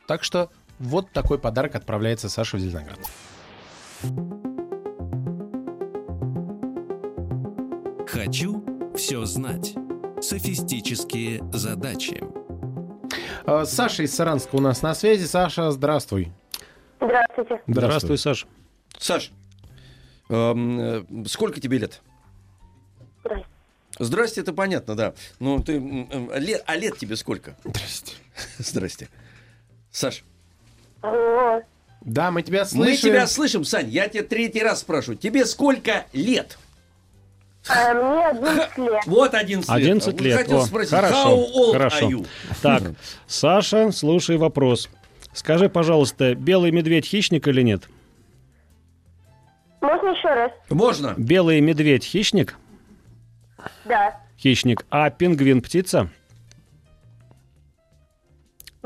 Так 0.07 0.23
что 0.23 0.49
вот 0.79 1.11
такой 1.11 1.39
подарок 1.39 1.75
отправляется 1.75 2.29
Саше 2.29 2.57
в 2.57 2.59
Зеленоград. 2.59 2.99
«Хочу 8.07 8.63
все 8.95 9.25
знать». 9.25 9.75
Софистические 10.21 11.43
задачи. 11.51 12.23
Э, 13.45 13.65
Саша 13.65 14.03
из 14.03 14.15
Саранска 14.15 14.55
у 14.55 14.59
нас 14.59 14.81
на 14.81 14.95
связи. 14.95 15.25
Саша, 15.25 15.71
здравствуй. 15.71 16.31
Здравствуйте. 16.99 17.61
Здравствуй, 17.67 18.17
Саш. 18.17 18.47
Саш, 18.97 19.31
эм, 20.29 20.79
э, 20.79 21.03
сколько 21.27 21.59
тебе 21.59 21.77
лет? 21.77 22.01
Здрасте. 23.23 23.47
Здрасте, 23.99 24.41
это 24.41 24.53
понятно, 24.53 24.95
да. 24.95 25.13
Ну, 25.39 25.61
ты, 25.61 25.75
м, 25.75 26.31
лет, 26.35 26.63
а 26.65 26.75
лет 26.75 26.97
тебе 26.97 27.15
сколько? 27.17 27.55
Здрасте. 27.63 28.15
Здрасте. 28.57 29.09
Саш, 29.91 30.23
О, 31.06 31.62
Да, 32.01 32.32
мы 32.32 32.41
тебя 32.43 32.66
слышим. 32.66 32.91
Мы 32.91 32.97
тебя 32.97 33.28
слышим, 33.28 33.64
Сань. 33.64 33.89
Я 33.89 34.08
тебе 34.08 34.24
третий 34.24 34.62
раз 34.64 34.80
спрашиваю. 34.82 35.18
Тебе 35.18 35.45
сколько 35.45 36.06
лет? 36.14 36.58
А, 37.68 37.93
мне 37.93 38.28
11 38.28 38.78
лет. 38.78 39.01
Вот 39.08 39.34
11 39.34 39.70
лет. 39.70 39.76
11 39.78 40.14
Вот 40.14 40.22
лет. 40.22 40.38
Хотел 40.38 40.58
О, 40.60 40.66
спросить, 40.66 40.91
хорошо, 40.91 41.16
how 41.16 41.53
old 41.56 41.72
хорошо. 41.74 42.08
are 42.08 42.12
you? 42.12 42.28
Так, 42.62 42.84
Саша, 43.28 43.91
слушай 43.91 44.38
вопрос. 44.38 44.89
Скажи, 45.34 45.68
пожалуйста, 45.68 46.36
белый 46.36 46.72
медведь 46.72 47.06
хищник 47.08 47.47
или 47.47 47.62
нет? 47.62 47.89
Можно 49.82 50.10
еще 50.10 50.28
раз? 50.28 50.51
Можно? 50.70 51.14
Белый 51.18 51.60
медведь 51.60 52.03
хищник? 52.06 52.56
Да. 53.86 54.20
Хищник. 54.38 54.86
А 54.89 55.10
пингвин 55.10 55.62
птица? 55.62 56.10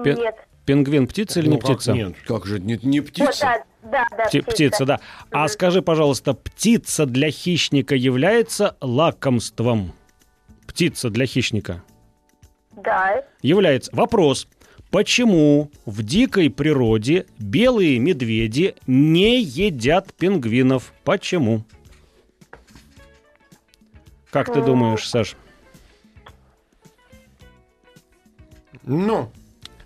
Пи- 0.04 0.14
Нет. 0.14 0.36
Пингвин 0.70 1.08
птица 1.08 1.40
или 1.40 1.48
Ну, 1.50 1.56
не 1.56 1.62
как 1.62 1.78
птица? 1.78 1.94
нет? 1.94 2.16
Как 2.28 2.46
же, 2.46 2.60
не, 2.60 2.78
не 2.84 3.00
Вот, 3.00 3.10
птица? 3.10 3.42
да, 3.42 3.64
да, 3.92 4.06
да. 4.16 4.26
Пти- 4.30 4.44
птица, 4.44 4.86
да. 4.86 5.00
А 5.32 5.48
скажи, 5.48 5.82
пожалуйста, 5.82 6.36
птица 6.36 7.08
для 7.08 7.32
хищника 7.32 7.96
является 7.96 8.78
лакомством? 8.80 9.94
Птица 10.68 11.10
для 11.10 11.26
хищника 11.26 11.82
Да. 12.84 13.24
является. 13.42 13.90
Вопрос. 13.96 14.48
Почему 14.92 15.72
в 15.88 16.04
дикой 16.04 16.52
природе 16.52 17.26
белые 17.40 17.98
медведи 17.98 18.76
не 18.86 19.42
едят 19.42 20.14
пингвинов? 20.14 20.94
Почему? 21.04 21.64
Как 24.30 24.54
ты 24.54 24.62
думаешь, 24.62 25.10
Саш? 25.10 25.36
Ну, 28.84 29.32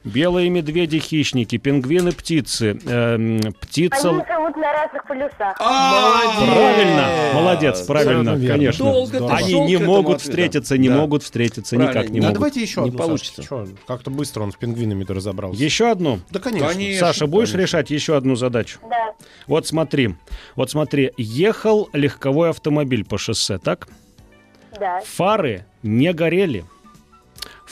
Белые 0.04 0.50
медведи 0.50 1.00
хищники, 1.00 1.58
пингвины 1.58 2.12
птицы, 2.12 2.78
эм, 2.86 3.40
птица. 3.62 4.10
Они 4.10 4.22
живут 4.28 4.58
на 4.58 4.74
разных 4.74 5.08
полюсах. 5.08 5.56
А, 5.60 6.22
Правильно, 6.46 7.08
молодец, 7.34 7.82
правильно, 7.84 8.34
конечно. 8.34 8.86
Они 9.34 9.60
не 9.62 9.78
могут 9.78 10.22
встретиться, 10.22 10.78
не 10.78 10.90
могут 10.90 11.24
встретиться, 11.24 11.78
никак 11.78 12.10
не 12.10 12.20
ну 12.20 12.26
могут. 12.28 12.34
давайте 12.34 12.62
еще 12.62 12.82
Не 12.82 12.90
одну, 12.90 13.00
получится. 13.00 13.44
Как-то 13.88 14.12
быстро 14.12 14.44
он 14.44 14.52
с 14.52 14.56
пингвинами-то 14.56 15.14
разобрался. 15.14 15.64
Еще 15.64 15.90
одну. 15.90 16.20
Да, 16.32 16.40
конечно. 16.40 16.74
Саша, 17.00 17.26
будешь 17.26 17.54
решать 17.54 17.90
еще 17.90 18.18
одну 18.18 18.36
задачу? 18.36 18.80
Да. 18.90 19.14
Вот 19.48 19.68
смотри, 19.68 20.16
вот 20.56 20.70
смотри, 20.70 21.12
ехал 21.18 21.90
легковой 21.94 22.50
автомобиль 22.50 23.06
по 23.06 23.18
шоссе, 23.18 23.58
так? 23.58 23.88
Да. 24.78 25.00
Фары 25.06 25.66
не 25.82 26.12
горели, 26.14 26.66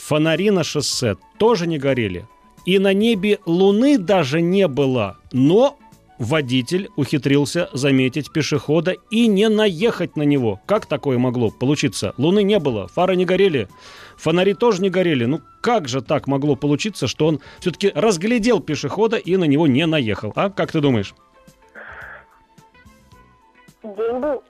фонари 0.02 0.50
на 0.50 0.64
шоссе 0.64 1.16
тоже 1.38 1.66
не 1.66 1.78
горели, 1.78 2.26
и 2.66 2.78
на 2.78 2.92
небе 2.92 3.38
луны 3.46 3.98
даже 3.98 4.40
не 4.40 4.66
было, 4.66 5.16
но 5.32 5.78
водитель 6.18 6.88
ухитрился 6.96 7.68
заметить 7.72 8.32
пешехода 8.32 8.96
и 9.10 9.28
не 9.28 9.48
наехать 9.48 10.16
на 10.16 10.22
него. 10.22 10.60
Как 10.66 10.86
такое 10.86 11.18
могло 11.18 11.50
получиться? 11.50 12.14
Луны 12.18 12.42
не 12.42 12.58
было, 12.58 12.88
фары 12.88 13.16
не 13.16 13.24
горели, 13.24 13.68
фонари 14.16 14.54
тоже 14.54 14.82
не 14.82 14.90
горели. 14.90 15.24
Ну 15.24 15.40
как 15.60 15.88
же 15.88 16.02
так 16.02 16.26
могло 16.26 16.56
получиться, 16.56 17.06
что 17.06 17.28
он 17.28 17.40
все-таки 17.60 17.92
разглядел 17.94 18.60
пешехода 18.60 19.16
и 19.16 19.36
на 19.36 19.44
него 19.44 19.68
не 19.68 19.86
наехал? 19.86 20.32
А 20.34 20.50
как 20.50 20.72
ты 20.72 20.80
думаешь? 20.80 21.14
День 23.82 24.20
был. 24.20 24.42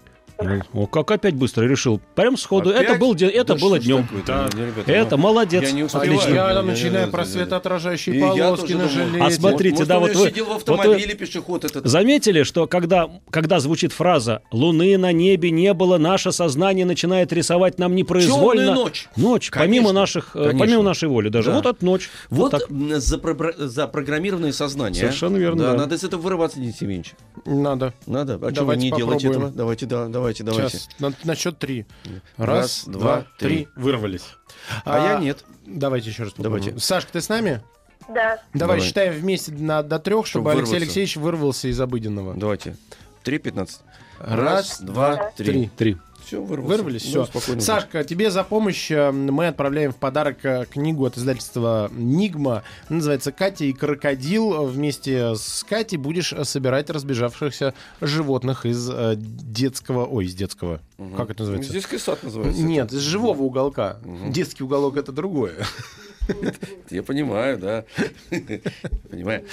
О, 0.73 0.87
как 0.87 1.11
опять 1.11 1.35
быстро 1.35 1.65
решил. 1.65 2.01
Прям 2.15 2.37
сходу. 2.37 2.71
Опять? 2.71 2.83
Это, 2.91 2.95
был, 2.99 3.15
день- 3.15 3.31
это 3.31 3.55
Да 3.55 3.61
было 3.61 3.79
днем. 3.79 4.07
Да. 4.27 4.49
не, 4.55 4.67
ребята, 4.67 4.91
Это 4.93 5.17
ну, 5.17 5.23
молодец. 5.23 5.63
Я 5.63 5.73
не 5.73 5.83
успеваю. 5.85 6.11
А 6.11 6.15
Отлично. 6.15 6.35
я 6.35 6.49
Я- 6.49 6.55
там 6.55 6.67
начинаю 6.67 7.11
про 7.11 7.25
светоотражающие 7.25 8.21
полоски 8.21 8.73
на 8.73 8.89
жилете. 8.89 9.23
А 9.25 9.31
смотрите, 9.31 9.75
может, 9.77 9.89
да, 9.89 9.99
вот 9.99 10.15
вы- 10.15 10.29
сидел 10.29 10.45
в 10.47 10.49
вот 10.49 10.57
автомобиле, 10.69 11.15
пешеход 11.15 11.65
этот. 11.65 11.87
Заметили, 11.87 12.43
что 12.43 12.67
когда, 12.67 13.11
когда 13.31 13.61
звучит 13.61 13.93
фраза 13.93 14.43
«Луны 14.51 14.97
на 14.99 15.13
небе 15.13 15.51
не 15.51 15.73
было, 15.75 15.99
наше 15.99 16.33
сознание 16.33 16.85
начинает 16.87 17.33
рисовать 17.33 17.79
нам 17.79 17.95
непроизвольно». 17.95 18.63
Темная 18.67 18.75
ночь. 18.85 19.09
Ночь, 19.17 19.51
Конечно, 19.51 19.83
помимо, 19.89 19.93
наших, 19.93 20.31
э, 20.35 20.39
конечно. 20.39 20.59
помимо 20.59 20.83
нашей 20.83 21.09
воли 21.09 21.29
даже. 21.29 21.51
Да. 21.51 21.57
Вот 21.57 21.67
от 21.67 21.83
ночь. 21.83 22.11
Вот, 22.31 22.51
так. 22.51 22.71
м, 22.71 22.93
запро- 22.95 23.55
запрограммированное 23.59 24.53
сознание. 24.53 25.01
Совершенно 25.01 25.37
верно, 25.37 25.65
Да, 25.65 25.73
да. 25.73 25.79
надо 25.79 25.95
из 25.97 26.05
этого 26.05 26.21
вырываться, 26.21 26.59
Денис 26.61 26.81
Евгеньевич. 26.81 27.13
Надо. 27.45 27.93
Надо. 28.07 28.35
А 28.35 28.37
что 28.39 28.47
вы 28.47 28.53
Давайте 28.53 28.83
не 28.83 28.91
делаете 28.97 29.27
попробуем. 29.29 29.31
этого? 29.43 29.51
Давайте, 29.57 29.87
да, 29.87 30.07
давайте, 30.09 30.32
давайте. 30.41 30.79
Сейчас, 30.79 30.89
на, 30.99 31.13
на 31.25 31.35
счет 31.35 31.59
три. 31.59 31.87
Раз, 32.37 32.49
Раз, 32.49 32.85
два, 32.87 33.01
два, 33.01 33.27
три. 33.39 33.49
три. 33.49 33.69
Вырвались. 33.77 34.25
А, 34.85 35.13
я 35.13 35.19
нет. 35.19 35.45
Давайте 35.67 36.11
еще 36.11 36.23
раз 36.25 36.33
попробуем. 36.33 36.63
Давайте. 36.65 36.81
Сашка, 36.85 37.13
ты 37.13 37.21
с 37.21 37.29
нами? 37.29 37.63
Да. 38.09 38.43
Давай, 38.53 38.77
Давай. 38.77 38.81
считаем 38.81 39.13
вместе 39.15 39.53
на, 39.53 39.83
до 39.83 39.99
трех, 39.99 40.27
чтобы 40.27 40.51
Чтоб 40.51 40.59
Алексей 40.59 40.73
вырваться. 40.73 40.77
Алексеевич 40.77 41.17
вырвался 41.17 41.69
из 41.69 41.81
обыденного. 41.81 42.35
Давайте. 42.35 42.77
Три 43.23 43.39
пятнадцать. 43.39 43.81
Раз, 44.19 44.81
два, 44.81 45.31
три. 45.37 45.71
Три. 45.77 45.97
Все, 46.33 46.43
вырвался. 46.43 46.77
Вырвались, 46.77 47.05
Ну, 47.15 47.25
все. 47.25 47.25
спокойно. 47.27 47.61
Сашка, 47.61 48.05
тебе 48.05 48.31
за 48.31 48.43
помощь 48.43 48.91
э, 48.91 49.11
мы 49.11 49.49
отправляем 49.49 49.93
в 49.93 49.97
подарок 49.97 50.39
э, 50.45 50.65
книгу 50.65 51.05
от 51.05 51.19
издательства 51.19 51.91
«Нигма». 51.93 52.63
Она 52.89 52.97
Называется 53.03 53.33
«Катя 53.33 53.67
и 53.67 53.73
крокодил». 53.75 54.65
Вместе 54.67 55.35
с 55.35 55.63
Катей 55.69 55.99
будешь 55.99 56.33
собирать 56.45 56.89
разбежавшихся 56.89 57.75
животных 58.01 58.65
из 58.65 58.89
э, 58.91 59.15
детского... 59.17 60.07
Ой, 60.07 60.25
из 60.25 60.35
детского. 60.35 60.81
Мгм. 60.97 61.17
Как 61.17 61.29
это 61.31 61.41
называется? 61.43 61.71
Детский 61.73 61.99
сад 61.99 62.23
называется. 62.23 62.63
Нет, 62.63 62.93
из 62.93 63.01
живого 63.01 63.43
уголка. 63.43 63.99
Мгм. 64.03 64.33
Детский 64.33 64.65
уголок 64.65 64.97
это 64.97 65.13
другое. 65.13 65.53
Я 66.91 67.03
понимаю, 67.03 67.59
да. 67.59 67.85
Понимаю. 69.11 69.45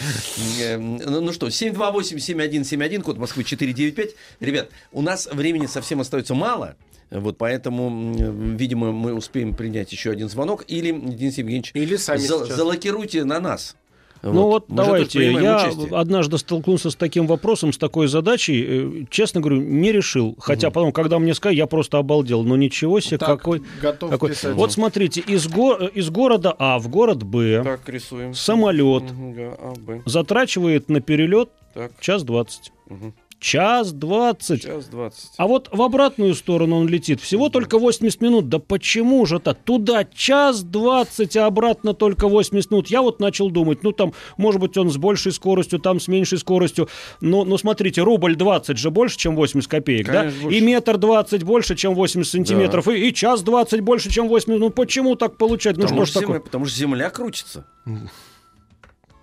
Эм, 0.61 0.97
Ну 0.97 1.21
ну 1.21 1.31
что, 1.33 1.47
728-7171, 1.47 3.01
код 3.01 3.17
Москвы 3.17 3.43
495. 3.43 4.09
Ребят, 4.39 4.69
у 4.91 5.01
нас 5.01 5.27
времени 5.31 5.65
совсем 5.65 6.01
остается 6.01 6.33
мало. 6.35 6.75
Вот 7.11 7.37
поэтому, 7.39 8.55
видимо, 8.55 8.91
мы 8.91 9.13
успеем 9.15 9.55
принять 9.55 9.91
еще 9.91 10.11
один 10.11 10.29
звонок. 10.29 10.63
Или, 10.67 10.91
Денис 10.91 11.37
Евгеньевич, 11.39 11.71
Или 11.73 11.95
сами 11.95 12.19
за- 12.19 12.45
залокируйте 12.45 13.23
на 13.23 13.39
нас. 13.39 13.75
Ну 14.21 14.43
вот, 14.43 14.67
Мы 14.69 14.75
давайте. 14.75 15.31
Я 15.31 15.55
участие. 15.57 15.95
однажды 15.97 16.37
столкнулся 16.37 16.89
с 16.89 16.95
таким 16.95 17.25
вопросом, 17.27 17.71
с 17.71 17.77
такой 17.77 18.07
задачей. 18.07 18.65
э, 18.67 19.05
Честно 19.09 19.39
говорю, 19.41 19.61
не 19.61 19.91
решил. 19.91 20.35
Хотя 20.39 20.71
потом, 20.71 20.91
когда 20.91 21.19
мне 21.19 21.33
сказали, 21.33 21.57
я 21.57 21.67
просто 21.67 21.97
обалдел. 21.97 22.43
Ну 22.43 22.55
ничего 22.55 22.99
себе, 22.99 23.17
Так, 23.17 23.29
какой... 23.29 23.61
готов 23.81 24.09
какой- 24.09 24.29
писать. 24.31 24.55
Вот 24.55 24.71
смотрите, 24.73 25.21
из, 25.21 25.47
го- 25.47 25.75
из 25.75 26.09
города 26.09 26.53
А 26.59 26.79
в 26.79 26.89
город 26.89 27.23
Б 27.23 27.61
Так, 27.63 27.87
рисуем. 27.87 28.33
самолет 28.33 29.03
Г, 29.11 29.55
А, 29.57 29.73
Б. 29.77 30.01
затрачивает 30.05 30.89
на 30.89 30.99
перелет 31.01 31.49
Так, 31.73 31.91
час 32.01 32.23
двадцать. 32.23 32.71
мгм. 32.89 33.13
Час 33.39 33.93
двадцать. 33.93 34.63
Час 34.63 34.87
двадцать. 34.87 35.31
А 35.37 35.47
вот 35.47 35.69
в 35.71 35.81
обратную 35.81 36.35
сторону 36.35 36.77
он 36.77 36.87
летит. 36.89 37.21
Всего 37.21 37.47
только 37.49 37.79
80 37.79 38.19
минут. 38.21 38.49
Да 38.49 38.59
почему 38.59 39.25
же 39.25 39.39
так? 39.39 39.57
Туда 39.63 40.03
час 40.03 40.61
20, 40.61 41.37
а 41.37 41.45
обратно 41.45 41.93
только 41.93 42.27
80 42.27 42.71
минут. 42.71 42.87
Я 42.87 43.01
вот 43.01 43.21
начал 43.21 43.49
думать, 43.49 43.81
ну 43.83 43.93
там, 43.93 44.13
может 44.37 44.59
быть, 44.59 44.77
он 44.77 44.89
с 44.89 44.97
большей 44.97 45.31
скоростью, 45.31 45.79
там 45.79 46.01
с 46.01 46.09
меньшей 46.09 46.37
скоростью. 46.37 46.89
Но, 47.21 47.45
но 47.45 47.57
смотрите, 47.57 48.01
рубль 48.01 48.35
20 48.35 48.77
же 48.77 48.91
больше, 48.91 49.17
чем 49.17 49.37
80 49.37 49.69
копеек, 49.69 50.07
Конечно, 50.07 50.31
да? 50.31 50.43
больше. 50.43 50.57
И 50.57 50.61
метр 50.61 50.97
20 50.97 51.43
больше, 51.43 51.75
чем 51.75 51.95
80 51.95 52.29
сантиметров. 52.29 52.87
И, 52.89 53.07
и 53.07 53.13
час 53.13 53.41
20 53.41 53.79
больше, 53.81 54.11
чем 54.11 54.27
8 54.27 54.51
минут. 54.51 54.61
Ну 54.61 54.69
почему 54.69 55.15
так 55.15 55.37
получается? 55.37 55.81
Ну 55.81 55.87
что 55.87 56.05
ж 56.05 56.11
такое? 56.11 56.27
земля, 56.27 56.39
потому 56.41 56.65
что 56.65 56.77
земля 56.77 57.09
крутится. 57.09 57.65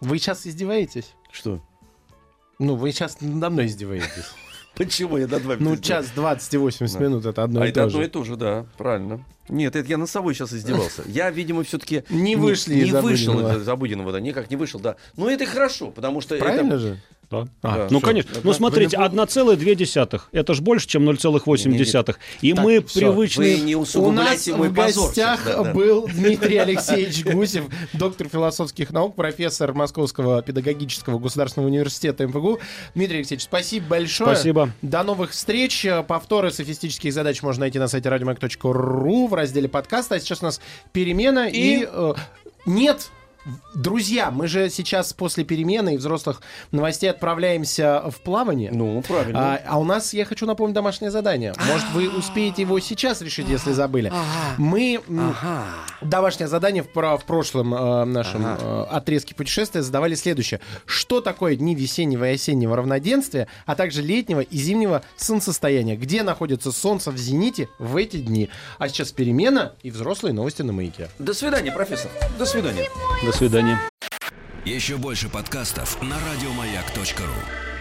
Вы 0.01 0.19
сейчас 0.19 0.47
издеваетесь? 0.47 1.15
Что? 1.31 1.61
Ну, 2.59 2.75
вы 2.77 2.93
сейчас 2.93 3.21
надо 3.21 3.51
мной 3.51 3.67
издеваетесь. 3.67 4.09
Почему 4.75 5.17
я 5.17 5.27
над 5.27 5.43
вами 5.45 5.59
Ну, 5.63 5.77
час 5.77 6.11
20 6.15 6.55
и 6.55 6.57
80 6.59 6.99
Да. 6.99 7.05
минут 7.05 7.25
это 7.27 7.43
одно 7.43 7.63
а 7.63 7.67
и 7.67 7.71
это 7.71 7.81
то 7.81 7.87
одно 7.87 8.01
и 8.01 8.05
же. 8.05 8.11
то 8.11 8.25
же, 8.25 8.37
да, 8.37 8.67
правильно. 8.77 9.25
Нет, 9.49 9.77
это 9.77 9.89
я 9.89 9.97
над 9.97 10.11
собой 10.11 10.35
сейчас 10.35 10.53
издевался. 10.53 11.03
Я, 11.07 11.31
видимо, 11.31 11.63
все-таки 11.63 12.03
Не 12.11 12.35
вышли 12.35 12.75
не, 12.75 12.81
из 12.83 12.93
вышел 12.93 13.39
из 13.57 13.69
обыденного, 13.69 14.11
да, 14.13 14.21
никак 14.21 14.51
не 14.51 14.57
вышел, 14.57 14.81
да. 14.81 14.97
Но 15.17 15.31
это 15.31 15.47
хорошо, 15.47 15.93
потому 15.93 16.21
что 16.21 16.37
Правильно 16.37 16.75
это... 16.75 16.79
же? 16.79 17.01
Да. 17.31 17.47
А, 17.63 17.89
ну, 17.91 17.99
всё. 17.99 18.07
конечно. 18.07 18.31
Это 18.33 18.41
Ну, 18.45 18.53
смотрите, 18.53 18.97
вы 18.99 19.05
любовь- 19.05 19.29
1,2. 19.29 20.29
Это 20.33 20.55
же 20.55 20.63
больше, 20.63 20.87
чем 20.87 21.05
0,8. 21.05 22.17
И 22.41 22.53
Так, 22.53 22.65
мы 22.65 22.83
всё, 22.85 23.01
привычные... 23.13 23.57
Вы 23.57 23.63
не 23.63 23.75
У 23.75 24.11
нас 24.13 24.47
мой 24.47 24.69
в 24.69 24.73
гостях 24.73 25.45
да, 25.45 25.63
да. 25.65 25.73
был 25.73 26.07
Дмитрий 26.07 26.57
Алексеевич 26.59 27.25
Гусев, 27.25 27.65
доктор 27.93 28.29
философских 28.29 28.91
наук, 28.91 29.17
профессор 29.17 29.73
Московского 29.75 30.43
педагогического 30.43 31.19
государственного 31.19 31.69
университета 31.69 32.27
МПГУ. 32.29 32.61
Дмитрий 32.95 33.19
Алексеевич, 33.19 33.45
спасибо 33.45 33.87
большое. 33.87 34.35
Спасибо. 34.35 34.71
До 34.83 35.03
новых 35.03 35.33
встреч. 35.33 35.87
Повторы 36.07 36.51
софистических 36.51 37.13
задач 37.13 37.43
можно 37.43 37.63
найти 37.63 37.79
на 37.79 37.89
сайте 37.89 38.09
радиомаяк.ру 38.09 39.27
в 39.27 39.35
разделе 39.35 39.69
подкаста. 39.69 40.15
А 40.17 40.21
сейчас 40.21 40.43
у 40.43 40.45
нас 40.47 40.61
перемена 40.93 41.49
и... 41.49 41.81
И- 41.81 41.89
э, 41.91 42.15
нет, 42.67 43.11
Друзья, 43.75 44.31
мы 44.31 44.49
же 44.49 44.71
сейчас 44.71 45.13
после 45.13 45.45
перемены 45.45 45.95
и 45.95 45.97
взрослых 45.97 46.43
новостей 46.73 47.11
отправляемся 47.11 48.03
в 48.11 48.21
плавание. 48.21 48.71
Ну, 48.73 49.03
правильно. 49.03 49.55
А, 49.55 49.61
а 49.67 49.79
у 49.79 49.85
нас, 49.85 50.13
я 50.15 50.25
хочу 50.25 50.47
напомнить, 50.47 50.75
домашнее 50.75 51.11
задание. 51.11 51.55
Может, 51.67 51.89
вы 51.93 52.09
успеете 52.09 52.63
его 52.63 52.81
сейчас 52.81 53.21
решить, 53.23 53.49
если 53.49 53.73
забыли. 53.73 54.13
Мы 54.59 55.01
домашнее 56.01 56.49
задание 56.49 56.83
в, 56.83 56.89
в 56.95 57.25
прошлом 57.25 57.75
э, 57.75 58.05
нашем 58.05 58.45
э, 58.47 58.85
отрезке 58.91 59.35
путешествия 59.35 59.83
задавали 59.83 60.15
следующее. 60.15 60.61
Что 60.85 61.21
такое 61.21 61.57
дни 61.57 61.75
весеннего 61.75 62.29
и 62.31 62.35
осеннего 62.35 62.77
равноденствия, 62.77 63.49
а 63.65 63.75
также 63.75 64.03
летнего 64.03 64.41
и 64.41 64.57
зимнего 64.57 65.03
солнцестояния? 65.17 65.97
Где 65.97 66.23
находится 66.23 66.73
солнце 66.73 67.11
в 67.11 67.17
зените 67.17 67.69
в 67.79 67.97
эти 67.97 68.19
дни? 68.19 68.51
А 68.79 68.89
сейчас 68.89 69.13
перемена 69.13 69.75
и 69.83 69.91
взрослые 69.91 70.33
новости 70.33 70.63
на 70.63 70.73
маяке. 70.73 71.09
До 71.19 71.35
свидания, 71.35 71.73
профессор. 71.73 72.11
До 72.39 72.45
свидания. 72.45 72.89
До 73.25 73.36
свидания. 73.37 73.79
Еще 74.65 74.97
больше 74.97 75.29
подкастов 75.29 76.01
на 76.03 76.17
радиомаяк.ру. 76.19 77.76